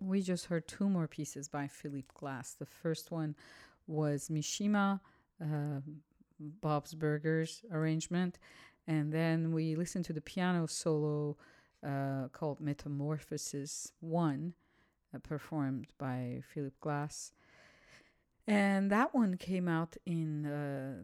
We 0.00 0.22
just 0.22 0.46
heard 0.46 0.68
two 0.68 0.88
more 0.88 1.08
pieces 1.08 1.48
by 1.48 1.66
Philip 1.66 2.12
Glass. 2.14 2.54
The 2.54 2.66
first 2.66 3.10
one 3.10 3.34
was 3.86 4.28
Mishima, 4.28 5.00
uh, 5.42 5.80
Bob's 6.38 6.94
Burgers 6.94 7.62
arrangement, 7.72 8.38
and 8.86 9.12
then 9.12 9.52
we 9.52 9.74
listened 9.74 10.04
to 10.06 10.12
the 10.12 10.20
piano 10.20 10.66
solo 10.66 11.36
uh, 11.84 12.28
called 12.32 12.60
Metamorphosis 12.60 13.92
One, 14.00 14.54
uh, 15.14 15.18
performed 15.18 15.88
by 15.98 16.42
Philip 16.52 16.78
Glass. 16.80 17.32
And 18.46 18.90
that 18.90 19.14
one 19.14 19.36
came 19.36 19.68
out 19.68 19.96
in 20.06 20.46
uh, 20.46 21.02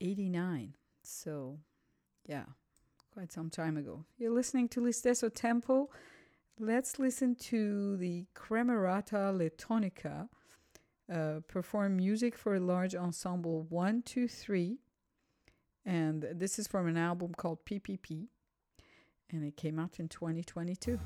89. 0.00 0.74
So, 1.02 1.58
yeah, 2.26 2.44
quite 3.12 3.32
some 3.32 3.50
time 3.50 3.76
ago. 3.76 4.04
You're 4.18 4.32
listening 4.32 4.68
to 4.70 4.80
L'Istesso 4.80 5.30
Tempo. 5.32 5.88
Let's 6.60 7.00
listen 7.00 7.34
to 7.50 7.96
the 7.96 8.26
Cremerata 8.36 9.32
Letonica 9.36 10.28
uh, 11.12 11.40
perform 11.48 11.96
music 11.96 12.38
for 12.38 12.54
a 12.54 12.60
large 12.60 12.94
ensemble 12.94 13.66
123. 13.70 14.78
And 15.84 16.24
this 16.32 16.60
is 16.60 16.68
from 16.68 16.86
an 16.86 16.96
album 16.96 17.34
called 17.36 17.64
PPP. 17.64 18.28
And 19.30 19.44
it 19.44 19.56
came 19.56 19.80
out 19.80 19.98
in 19.98 20.08
2022. 20.08 21.00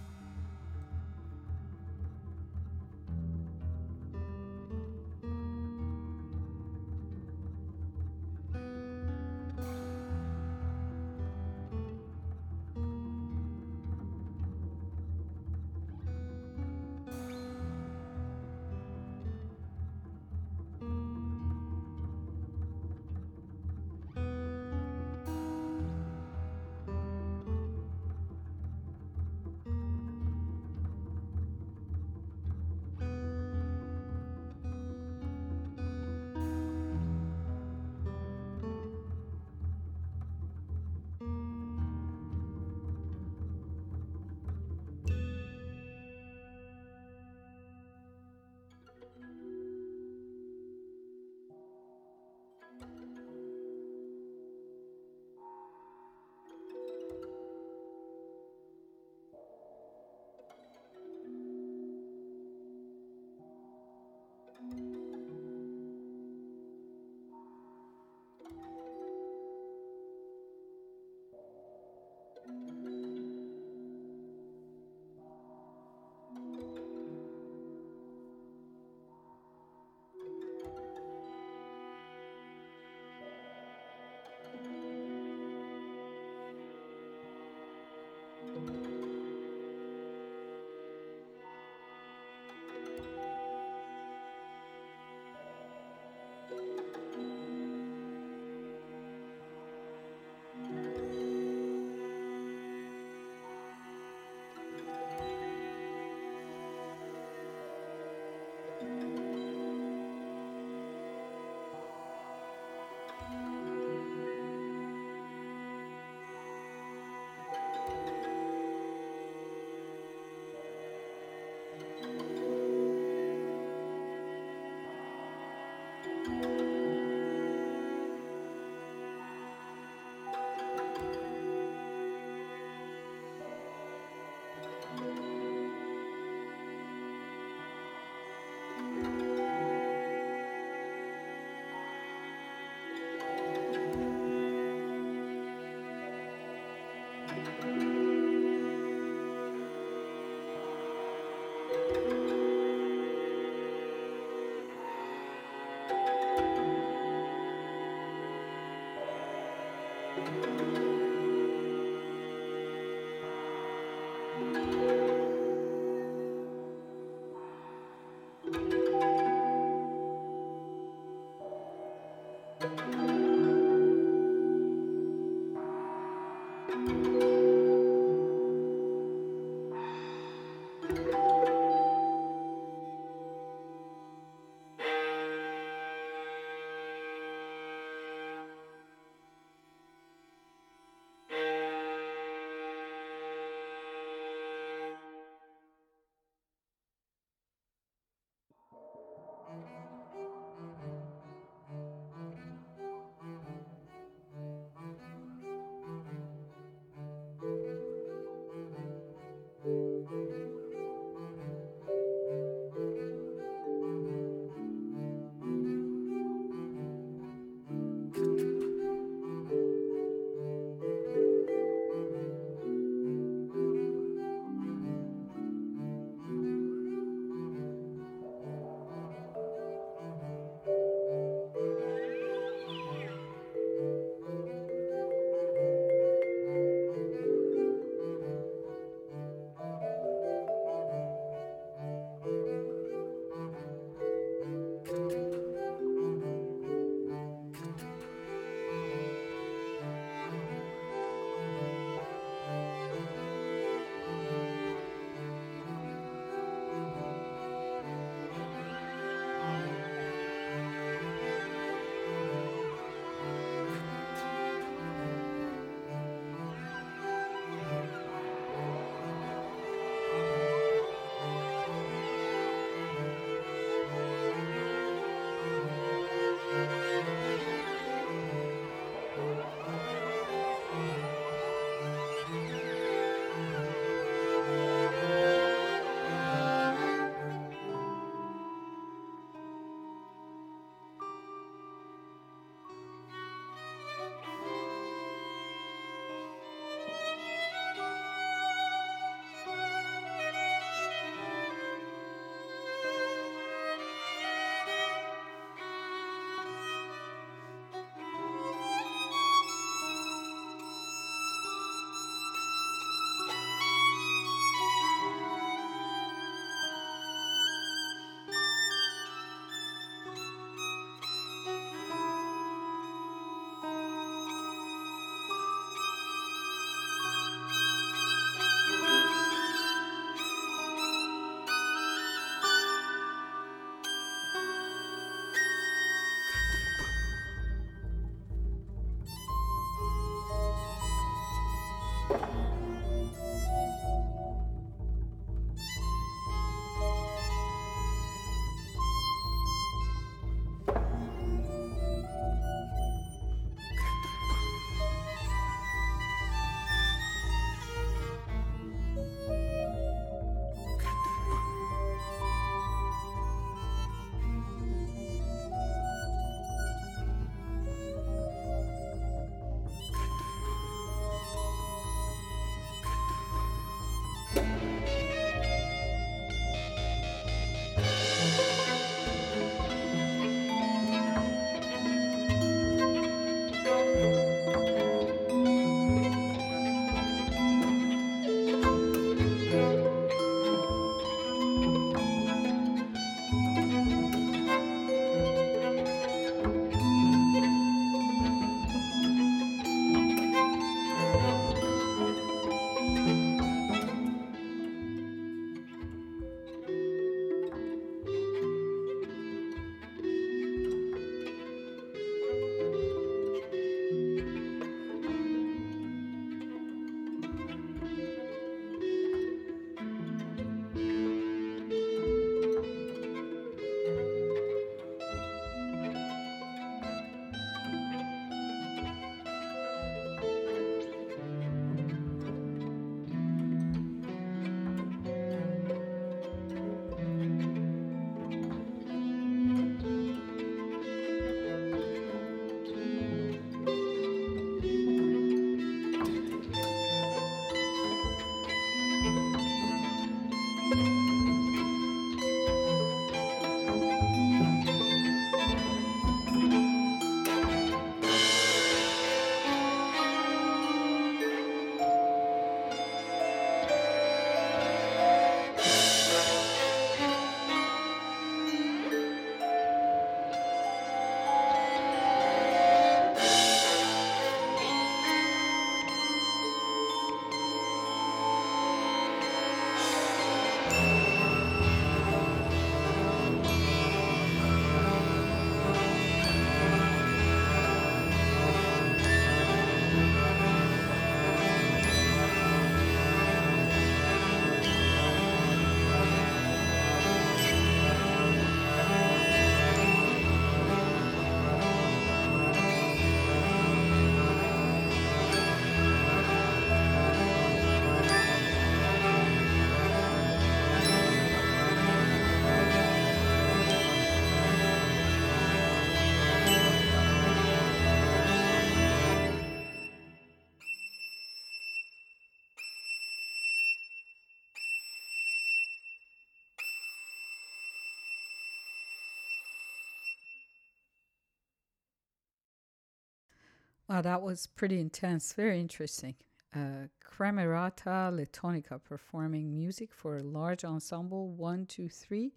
Wow, 533.99 534.03
that 534.03 534.23
was 534.23 534.47
pretty 534.47 534.79
intense. 534.79 535.33
Very 535.33 535.59
interesting. 535.59 536.15
Uh, 536.55 536.87
Cremerata 537.05 538.13
Letonica 538.13 538.81
performing 538.81 539.57
music 539.57 539.93
for 539.93 540.19
a 540.19 540.23
large 540.23 540.65
ensemble, 540.65 541.33
one, 541.33 541.67
two, 541.67 541.89
three. 541.89 542.31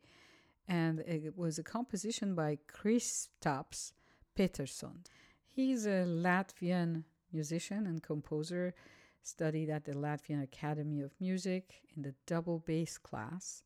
And 0.68 1.02
it 1.02 1.38
was 1.38 1.60
a 1.60 1.64
composition 1.64 2.34
by 2.34 2.58
Kristaps 2.68 3.92
Peterson. 4.36 5.04
He's 5.46 5.86
a 5.86 6.04
Latvian 6.08 7.04
musician 7.32 7.86
and 7.86 8.02
composer, 8.02 8.74
studied 9.22 9.70
at 9.70 9.86
the 9.86 9.94
Latvian 9.94 10.42
Academy 10.42 11.02
of 11.02 11.12
Music 11.20 11.84
in 11.96 12.02
the 12.02 12.16
double 12.26 12.58
bass 12.58 12.98
class. 12.98 13.62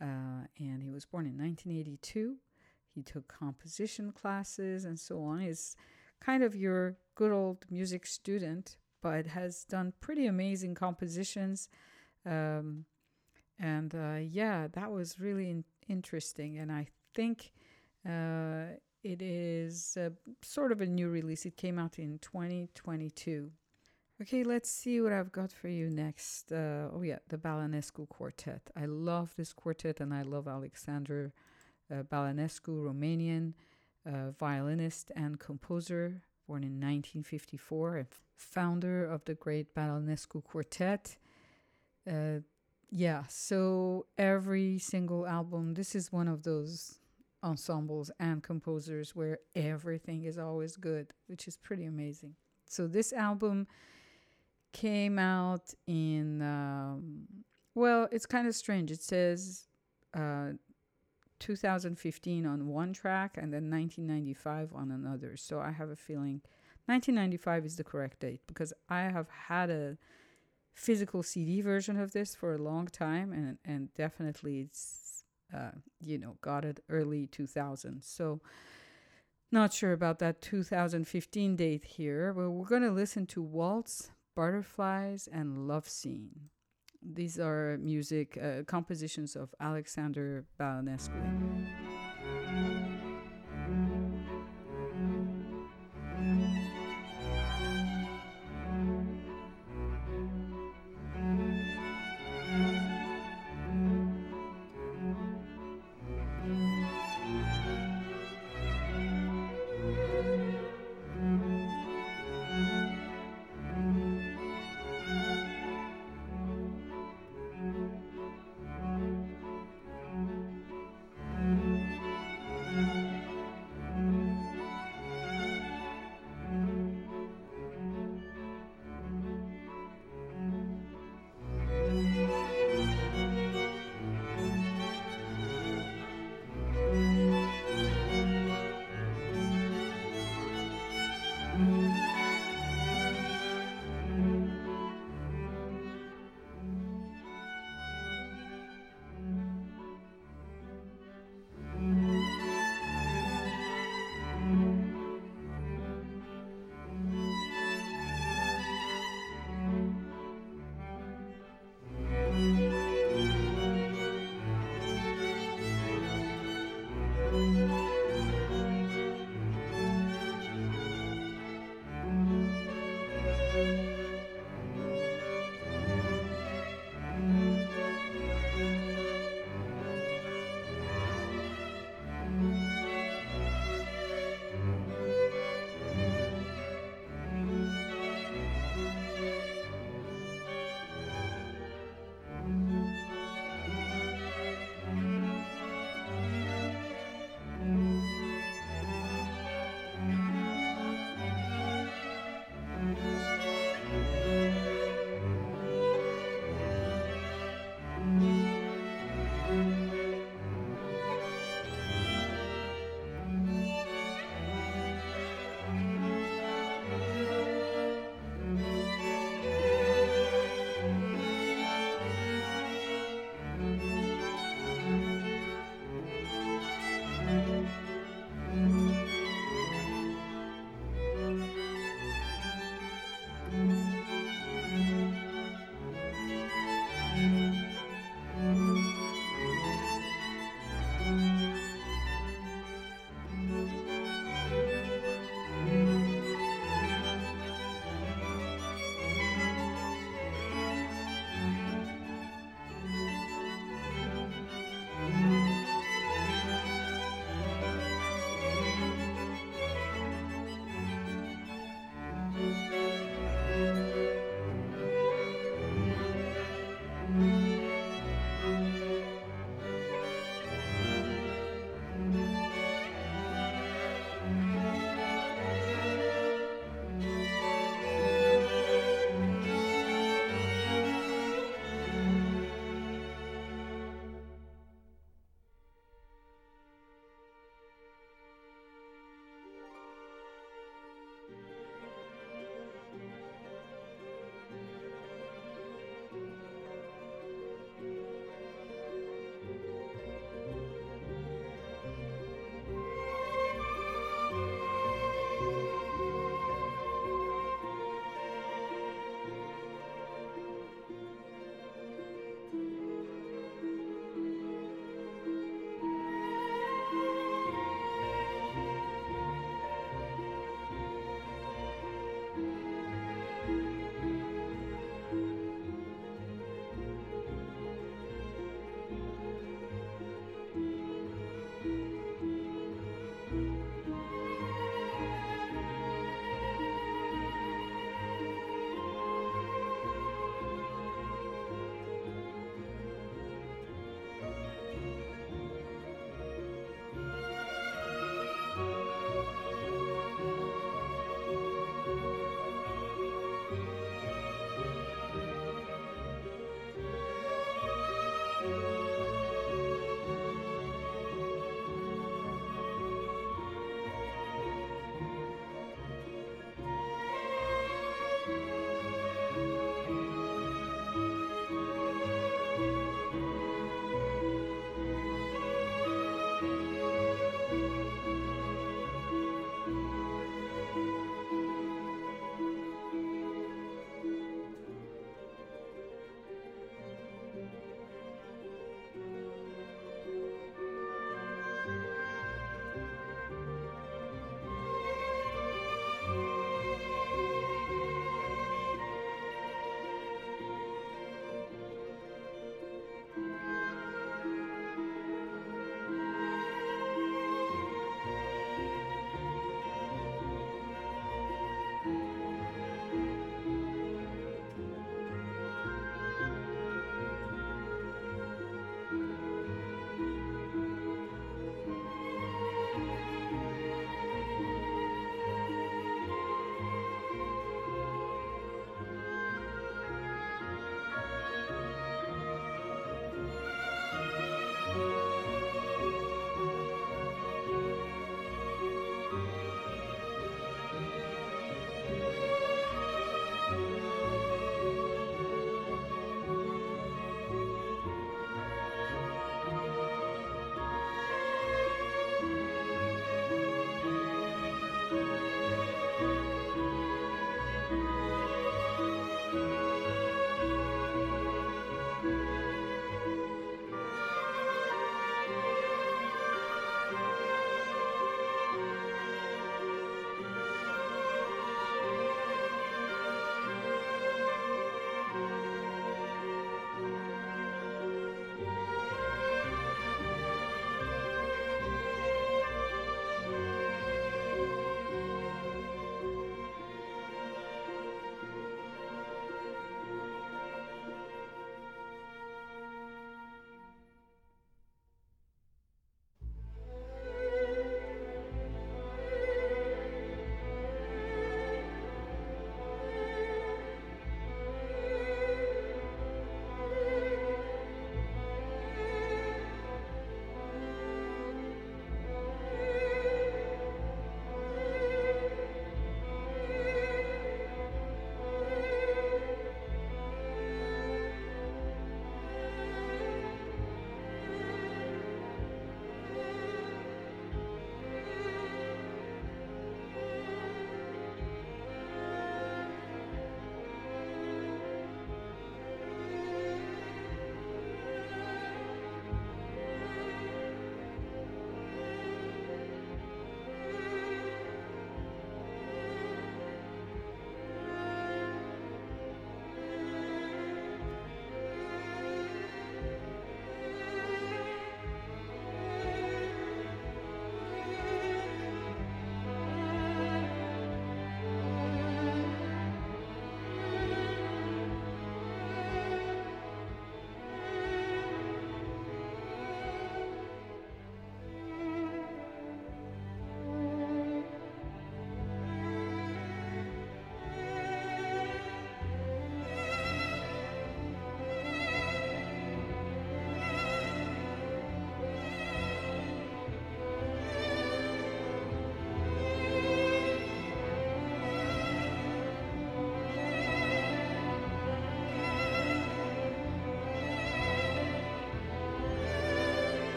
Uh, 0.00 0.48
and 0.58 0.82
he 0.82 0.90
was 0.90 1.04
born 1.04 1.24
in 1.24 1.38
1982. 1.38 2.34
He 2.96 3.02
took 3.04 3.28
composition 3.28 4.10
classes 4.10 4.84
and 4.84 4.98
so 4.98 5.22
on. 5.22 5.38
He's 5.38 5.76
kind 6.20 6.42
of 6.42 6.54
your 6.54 6.96
good 7.14 7.32
old 7.32 7.64
music 7.70 8.06
student, 8.06 8.76
but 9.02 9.26
has 9.26 9.64
done 9.64 9.92
pretty 10.00 10.26
amazing 10.26 10.74
compositions. 10.74 11.68
Um, 12.26 12.84
and 13.58 13.94
uh, 13.94 14.18
yeah, 14.20 14.68
that 14.72 14.90
was 14.90 15.18
really 15.18 15.50
in- 15.50 15.64
interesting. 15.88 16.58
And 16.58 16.70
I 16.70 16.86
think 17.14 17.52
uh, 18.08 18.76
it 19.02 19.22
is 19.22 19.96
uh, 20.00 20.10
sort 20.42 20.72
of 20.72 20.80
a 20.80 20.86
new 20.86 21.08
release. 21.08 21.46
It 21.46 21.56
came 21.56 21.78
out 21.78 21.98
in 21.98 22.18
2022. 22.20 23.50
Okay, 24.20 24.42
let's 24.42 24.68
see 24.68 25.00
what 25.00 25.12
I've 25.12 25.30
got 25.30 25.52
for 25.52 25.68
you 25.68 25.88
next. 25.90 26.50
Uh, 26.50 26.88
oh, 26.92 27.02
yeah, 27.02 27.18
the 27.28 27.38
Balanescu 27.38 28.08
Quartet. 28.08 28.62
I 28.76 28.86
love 28.86 29.32
this 29.36 29.52
quartet 29.52 30.00
and 30.00 30.12
I 30.12 30.22
love 30.22 30.48
Alexander 30.48 31.32
uh, 31.90 32.02
Balanescu, 32.02 32.84
Romanian 32.84 33.54
uh, 34.06 34.30
violinist 34.38 35.10
and 35.16 35.38
composer, 35.38 36.22
born 36.46 36.62
in 36.62 36.80
1954, 36.80 37.96
and 37.96 38.06
founder 38.36 39.04
of 39.04 39.24
the 39.24 39.34
great 39.34 39.74
Balanescu 39.74 40.42
Quartet. 40.44 41.16
Uh, 42.08 42.40
yeah, 42.90 43.24
so 43.28 44.06
every 44.16 44.78
single 44.78 45.26
album, 45.26 45.74
this 45.74 45.94
is 45.94 46.10
one 46.10 46.28
of 46.28 46.42
those 46.42 46.98
ensembles 47.42 48.10
and 48.18 48.42
composers 48.42 49.14
where 49.14 49.38
everything 49.54 50.24
is 50.24 50.38
always 50.38 50.76
good, 50.76 51.12
which 51.26 51.46
is 51.46 51.56
pretty 51.56 51.84
amazing. 51.84 52.34
So 52.64 52.86
this 52.86 53.12
album 53.12 53.66
came 54.72 55.18
out 55.18 55.74
in, 55.86 56.42
um, 56.42 57.26
well, 57.74 58.08
it's 58.10 58.26
kind 58.26 58.46
of 58.48 58.54
strange. 58.54 58.90
It 58.90 59.02
says 59.02 59.66
uh, 60.14 60.52
2015 61.38 62.46
on 62.46 62.68
one 62.68 62.92
track 62.92 63.36
and 63.36 63.52
then 63.52 63.70
1995 63.70 64.72
on 64.74 64.90
another. 64.90 65.36
So 65.36 65.60
I 65.60 65.70
have 65.72 65.90
a 65.90 65.96
feeling 65.96 66.42
1995 66.86 67.66
is 67.66 67.76
the 67.76 67.84
correct 67.84 68.20
date 68.20 68.40
because 68.46 68.72
I 68.88 69.02
have 69.02 69.28
had 69.28 69.70
a 69.70 69.98
physical 70.74 71.22
CD 71.22 71.60
version 71.60 71.98
of 71.98 72.12
this 72.12 72.34
for 72.34 72.54
a 72.54 72.62
long 72.62 72.86
time 72.86 73.32
and 73.32 73.58
and 73.64 73.92
definitely 73.94 74.60
it's 74.60 75.24
uh, 75.54 75.72
you 76.00 76.18
know 76.18 76.36
got 76.40 76.64
it 76.64 76.80
early 76.88 77.26
2000. 77.26 78.02
So 78.02 78.40
not 79.50 79.72
sure 79.72 79.92
about 79.92 80.18
that 80.18 80.42
2015 80.42 81.56
date 81.56 81.84
here, 81.84 82.34
but 82.34 82.50
we're 82.50 82.66
going 82.66 82.82
to 82.82 82.90
listen 82.90 83.24
to 83.26 83.40
Waltz 83.40 84.10
Butterflies, 84.38 85.28
and 85.32 85.66
Love 85.66 85.88
Scene. 85.88 86.50
These 87.02 87.38
are 87.38 87.78
music 87.80 88.36
uh, 88.36 88.64
compositions 88.64 89.36
of 89.36 89.54
Alexander 89.60 90.44
Balanescu. 90.58 91.87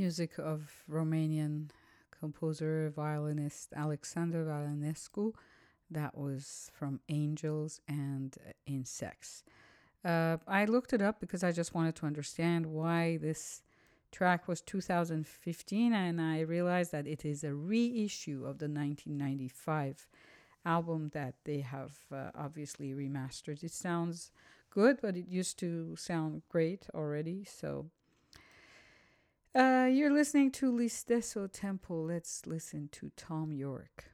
Music 0.00 0.38
of 0.38 0.82
Romanian 0.90 1.68
composer, 2.18 2.90
violinist 2.96 3.74
Alexander 3.76 4.46
Balanescu. 4.46 5.34
That 5.90 6.16
was 6.16 6.70
from 6.72 7.00
Angels 7.10 7.82
and 7.86 8.34
Insects. 8.64 9.44
Uh, 10.02 10.38
I 10.48 10.64
looked 10.64 10.94
it 10.94 11.02
up 11.02 11.20
because 11.20 11.44
I 11.44 11.52
just 11.52 11.74
wanted 11.74 11.96
to 11.96 12.06
understand 12.06 12.64
why 12.64 13.18
this 13.18 13.60
track 14.10 14.48
was 14.48 14.62
2015, 14.62 15.92
and 15.92 16.18
I 16.18 16.40
realized 16.40 16.92
that 16.92 17.06
it 17.06 17.26
is 17.26 17.44
a 17.44 17.52
reissue 17.52 18.46
of 18.46 18.56
the 18.56 18.70
1995 18.70 20.08
album 20.64 21.10
that 21.12 21.34
they 21.44 21.60
have 21.60 21.92
uh, 22.10 22.30
obviously 22.34 22.94
remastered. 22.94 23.62
It 23.62 23.72
sounds 23.72 24.30
good, 24.70 24.96
but 25.02 25.18
it 25.18 25.28
used 25.28 25.58
to 25.58 25.94
sound 25.96 26.40
great 26.48 26.86
already. 26.94 27.44
So 27.44 27.90
uh, 29.54 29.88
you're 29.90 30.12
listening 30.12 30.50
to 30.52 30.70
L'Istesso 30.70 31.48
Tempo. 31.52 32.02
Let's 32.02 32.46
listen 32.46 32.88
to 32.92 33.10
Thom 33.16 33.52
Yorke. 33.52 34.04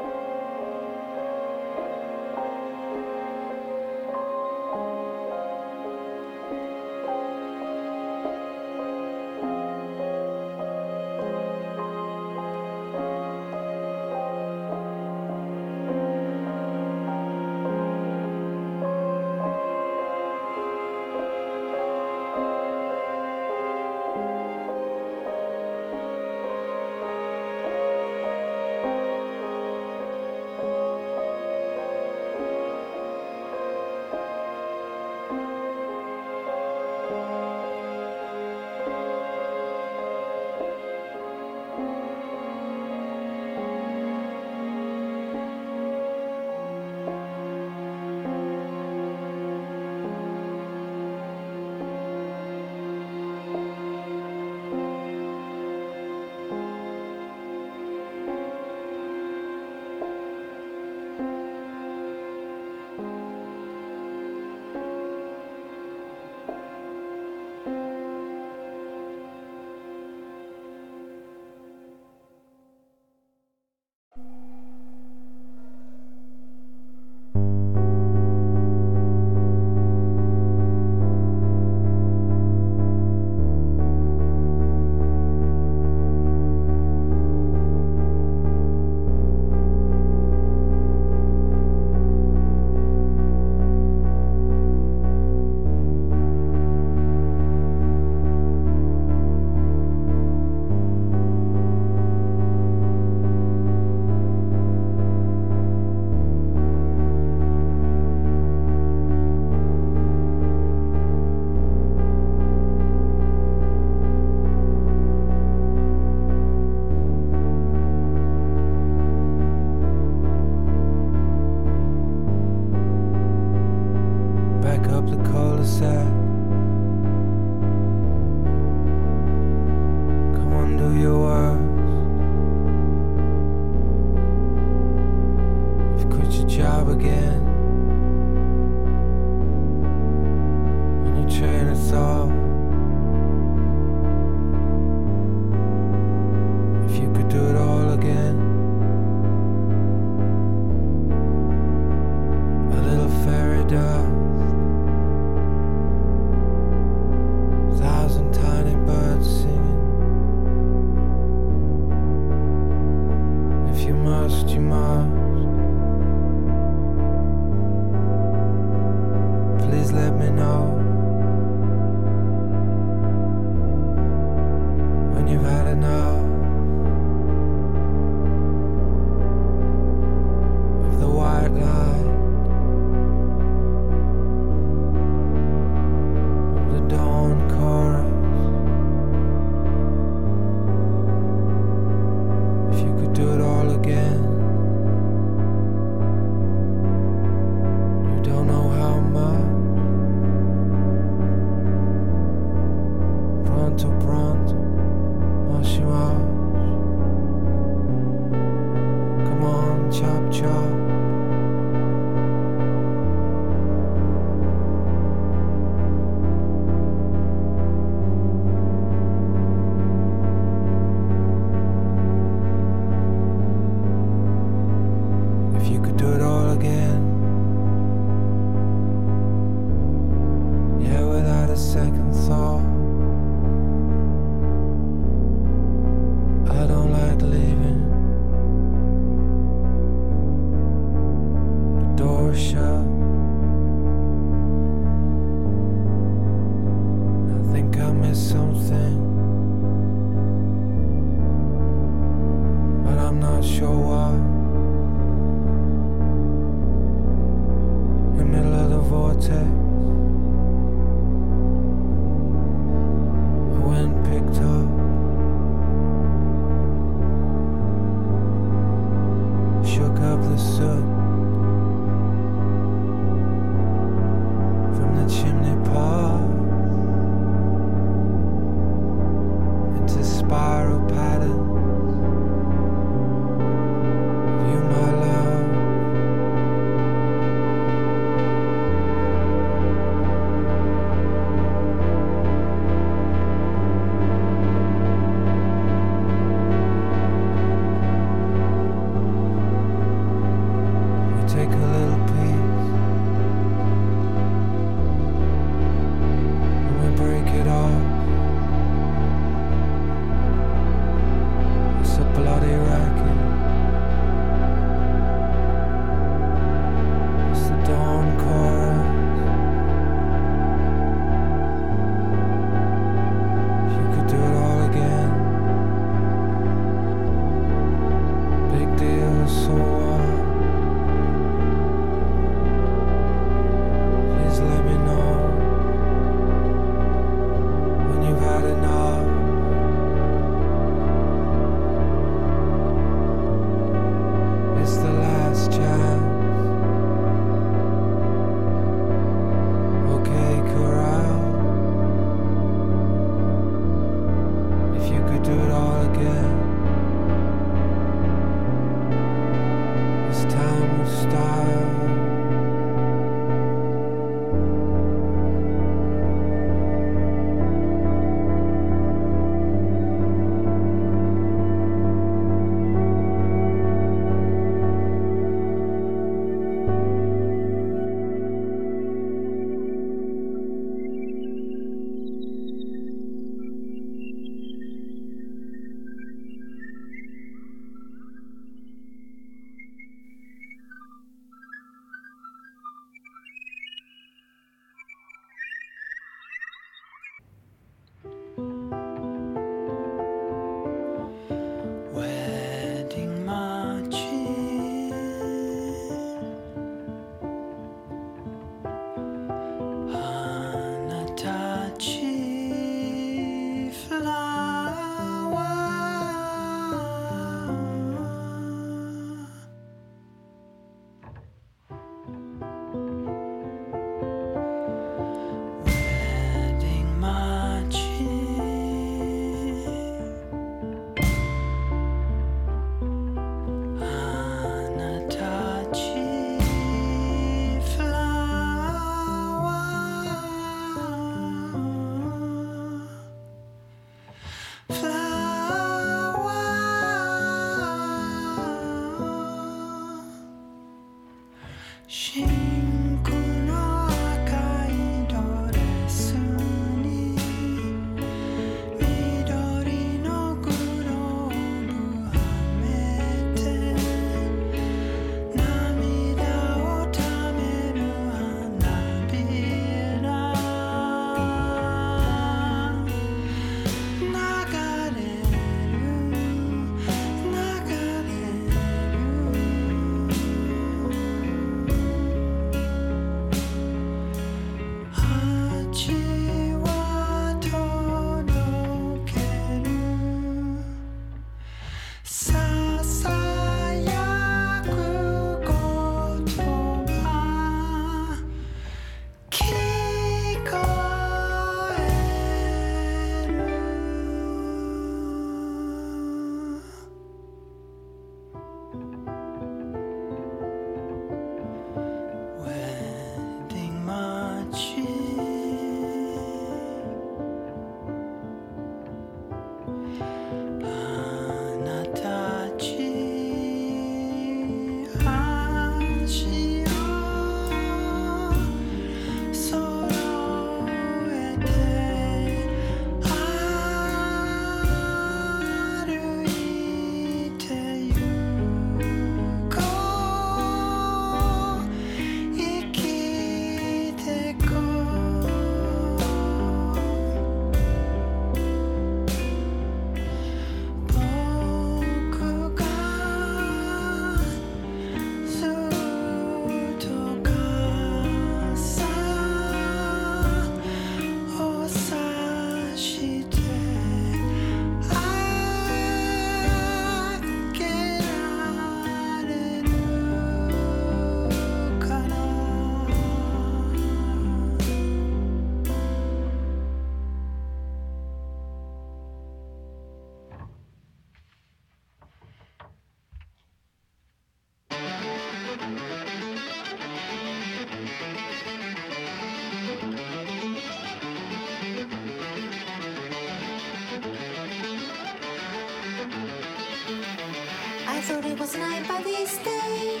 Night, 598.68 598.84
but 598.88 599.02
it's 599.06 599.38
day. 599.38 600.00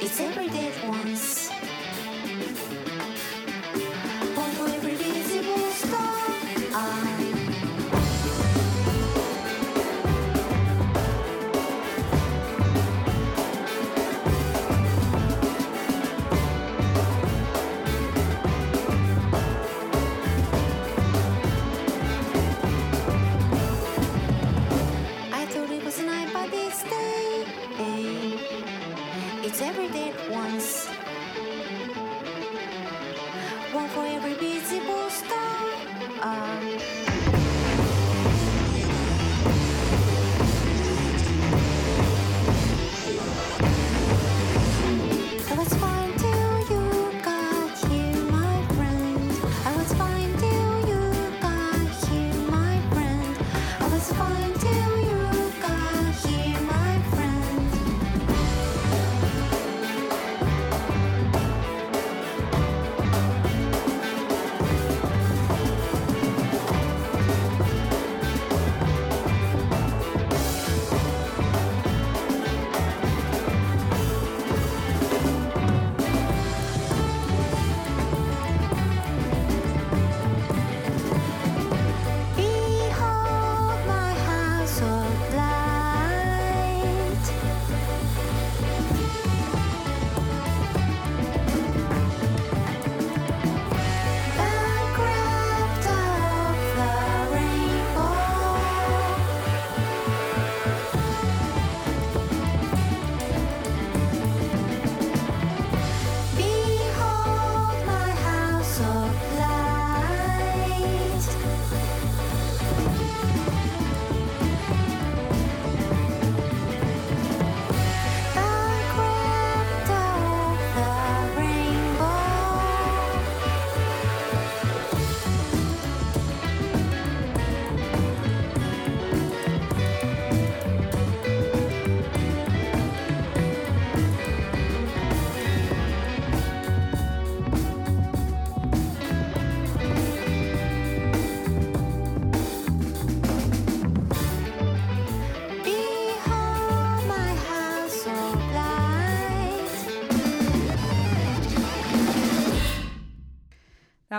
It's 0.00 0.20
every 0.20 0.48
day 0.48 0.68
at 0.72 0.88
once. 0.88 1.39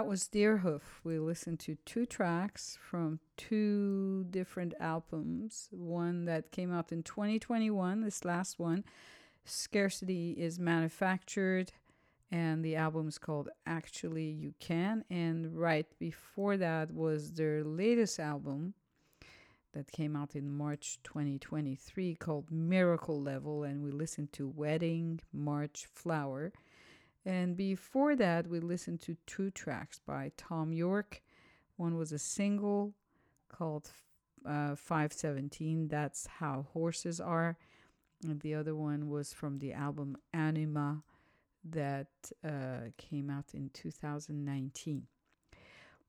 That 0.01 0.07
was 0.07 0.27
Deerhoof. 0.27 0.81
We 1.03 1.19
listened 1.19 1.59
to 1.59 1.75
two 1.85 2.07
tracks 2.07 2.75
from 2.81 3.19
two 3.37 4.25
different 4.31 4.73
albums. 4.79 5.69
One 5.69 6.25
that 6.25 6.51
came 6.51 6.73
out 6.73 6.91
in 6.91 7.03
2021, 7.03 8.01
this 8.01 8.25
last 8.25 8.57
one, 8.57 8.83
Scarcity 9.45 10.31
is 10.31 10.57
Manufactured, 10.57 11.71
and 12.31 12.65
the 12.65 12.75
album 12.75 13.09
is 13.09 13.19
called 13.19 13.49
Actually 13.67 14.25
You 14.25 14.55
Can. 14.59 15.05
And 15.11 15.55
right 15.55 15.85
before 15.99 16.57
that 16.57 16.91
was 16.91 17.33
their 17.33 17.63
latest 17.63 18.19
album 18.19 18.73
that 19.73 19.91
came 19.91 20.15
out 20.15 20.35
in 20.35 20.51
March 20.51 20.97
2023 21.03 22.15
called 22.15 22.49
Miracle 22.49 23.21
Level, 23.21 23.61
and 23.61 23.83
we 23.83 23.91
listened 23.91 24.33
to 24.33 24.47
Wedding, 24.47 25.19
March 25.31 25.85
Flower. 25.93 26.53
And 27.25 27.55
before 27.55 28.15
that, 28.15 28.47
we 28.47 28.59
listened 28.59 29.01
to 29.01 29.15
two 29.27 29.51
tracks 29.51 29.99
by 29.99 30.31
Thom 30.37 30.73
Yorke. 30.73 31.21
One 31.77 31.97
was 31.97 32.11
a 32.11 32.19
single 32.19 32.93
called 33.49 33.91
uh, 34.45 34.75
517, 34.75 35.87
That's 35.87 36.25
How 36.27 36.65
Horses 36.73 37.19
Are. 37.19 37.57
And 38.23 38.39
the 38.41 38.55
other 38.55 38.75
one 38.75 39.09
was 39.09 39.33
from 39.33 39.59
the 39.59 39.73
album 39.73 40.17
Anima 40.33 41.03
that 41.69 42.07
uh, 42.43 42.89
came 42.97 43.29
out 43.29 43.53
in 43.53 43.69
2019. 43.73 45.07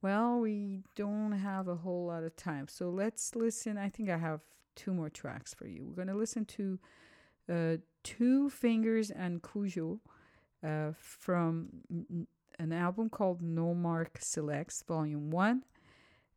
Well, 0.01 0.41
we 0.41 0.83
don't 0.97 1.33
have 1.33 1.69
a 1.69 1.77
whole 1.77 2.07
lot 2.07 2.25
of 2.25 2.37
time. 2.37 2.69
So 2.69 2.91
let's 2.91 3.37
listen. 3.37 3.79
I 3.79 3.89
think 3.89 4.11
I 4.11 4.17
have 4.17 4.41
two 4.75 4.93
more 4.93 5.11
tracks 5.11 5.55
for 5.55 5.67
you. 5.67 5.85
We're 5.85 5.95
going 5.95 6.09
to 6.09 6.15
listen 6.15 6.45
to 6.47 6.79
uh, 7.51 7.77
Two 8.03 8.51
Fingers 8.51 9.11
and 9.11 9.43
Cujo 9.43 10.01
uh, 10.65 10.93
from 10.99 11.69
an 12.59 12.73
album 12.73 13.11
called 13.11 13.43
Nomark 13.43 14.21
Selects, 14.21 14.83
Volume 14.87 15.31
1. 15.31 15.63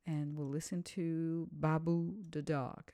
And 0.07 0.37
we'll 0.37 0.49
listen 0.49 0.83
to 0.83 1.47
Babu 1.51 2.13
the 2.31 2.41
Dog. 2.41 2.91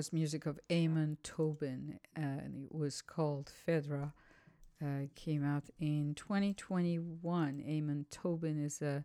Was 0.00 0.14
music 0.14 0.46
of 0.46 0.58
Amon 0.72 1.18
Tobin, 1.22 2.00
uh, 2.16 2.20
and 2.20 2.64
it 2.64 2.74
was 2.74 3.02
called 3.02 3.52
Fedra. 3.68 4.14
Uh, 4.82 5.08
came 5.14 5.44
out 5.44 5.64
in 5.78 6.14
2021. 6.14 7.62
Amon 7.68 8.06
Tobin 8.10 8.64
is 8.64 8.80
a, 8.80 9.04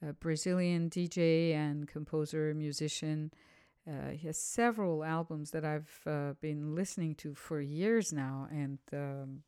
a 0.00 0.12
Brazilian 0.12 0.88
DJ 0.88 1.52
and 1.52 1.88
composer, 1.88 2.54
musician. 2.54 3.32
Uh, 3.84 4.10
he 4.10 4.28
has 4.28 4.38
several 4.38 5.02
albums 5.02 5.50
that 5.50 5.64
I've 5.64 5.98
uh, 6.06 6.34
been 6.40 6.76
listening 6.76 7.16
to 7.16 7.34
for 7.34 7.60
years 7.60 8.12
now, 8.12 8.46
and 8.52 8.78
um, 8.92 9.42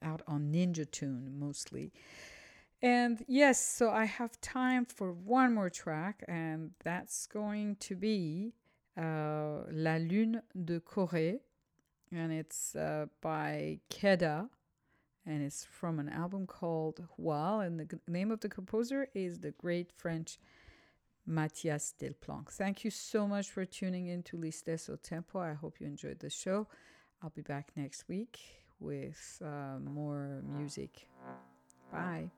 out 0.00 0.22
on 0.26 0.50
Ninja 0.50 0.90
Tune 0.90 1.38
mostly. 1.38 1.92
And 2.80 3.22
yes, 3.28 3.60
so 3.60 3.90
I 3.90 4.06
have 4.06 4.40
time 4.40 4.86
for 4.86 5.12
one 5.12 5.52
more 5.52 5.68
track, 5.68 6.24
and 6.26 6.70
that's 6.82 7.26
going 7.26 7.76
to 7.80 7.94
be 7.94 8.54
uh, 8.96 9.64
La 9.70 9.96
Lune 9.98 10.42
de 10.64 10.80
Corée, 10.80 11.40
and 12.12 12.32
it's 12.32 12.76
uh, 12.76 13.06
by 13.20 13.80
Keda, 13.90 14.48
and 15.26 15.42
it's 15.42 15.64
from 15.64 15.98
an 15.98 16.08
album 16.08 16.46
called 16.46 17.02
Hual, 17.18 17.64
and 17.66 17.80
the 17.80 17.98
name 18.08 18.30
of 18.30 18.40
the 18.40 18.48
composer 18.48 19.08
is 19.14 19.40
the 19.40 19.52
great 19.52 19.90
French 19.96 20.38
Mathias 21.26 21.94
Delplanque. 21.98 22.50
Thank 22.50 22.84
you 22.84 22.90
so 22.90 23.26
much 23.26 23.50
for 23.50 23.64
tuning 23.64 24.08
in 24.08 24.22
to 24.24 24.36
L'Istesso 24.36 24.98
Tempo. 25.02 25.38
I 25.38 25.54
hope 25.54 25.80
you 25.80 25.86
enjoyed 25.86 26.20
the 26.20 26.30
show. 26.30 26.66
I'll 27.22 27.30
be 27.30 27.42
back 27.42 27.70
next 27.76 28.08
week 28.08 28.38
with 28.78 29.40
uh, 29.42 29.78
more 29.80 30.42
music. 30.46 31.08
Bye. 31.90 32.30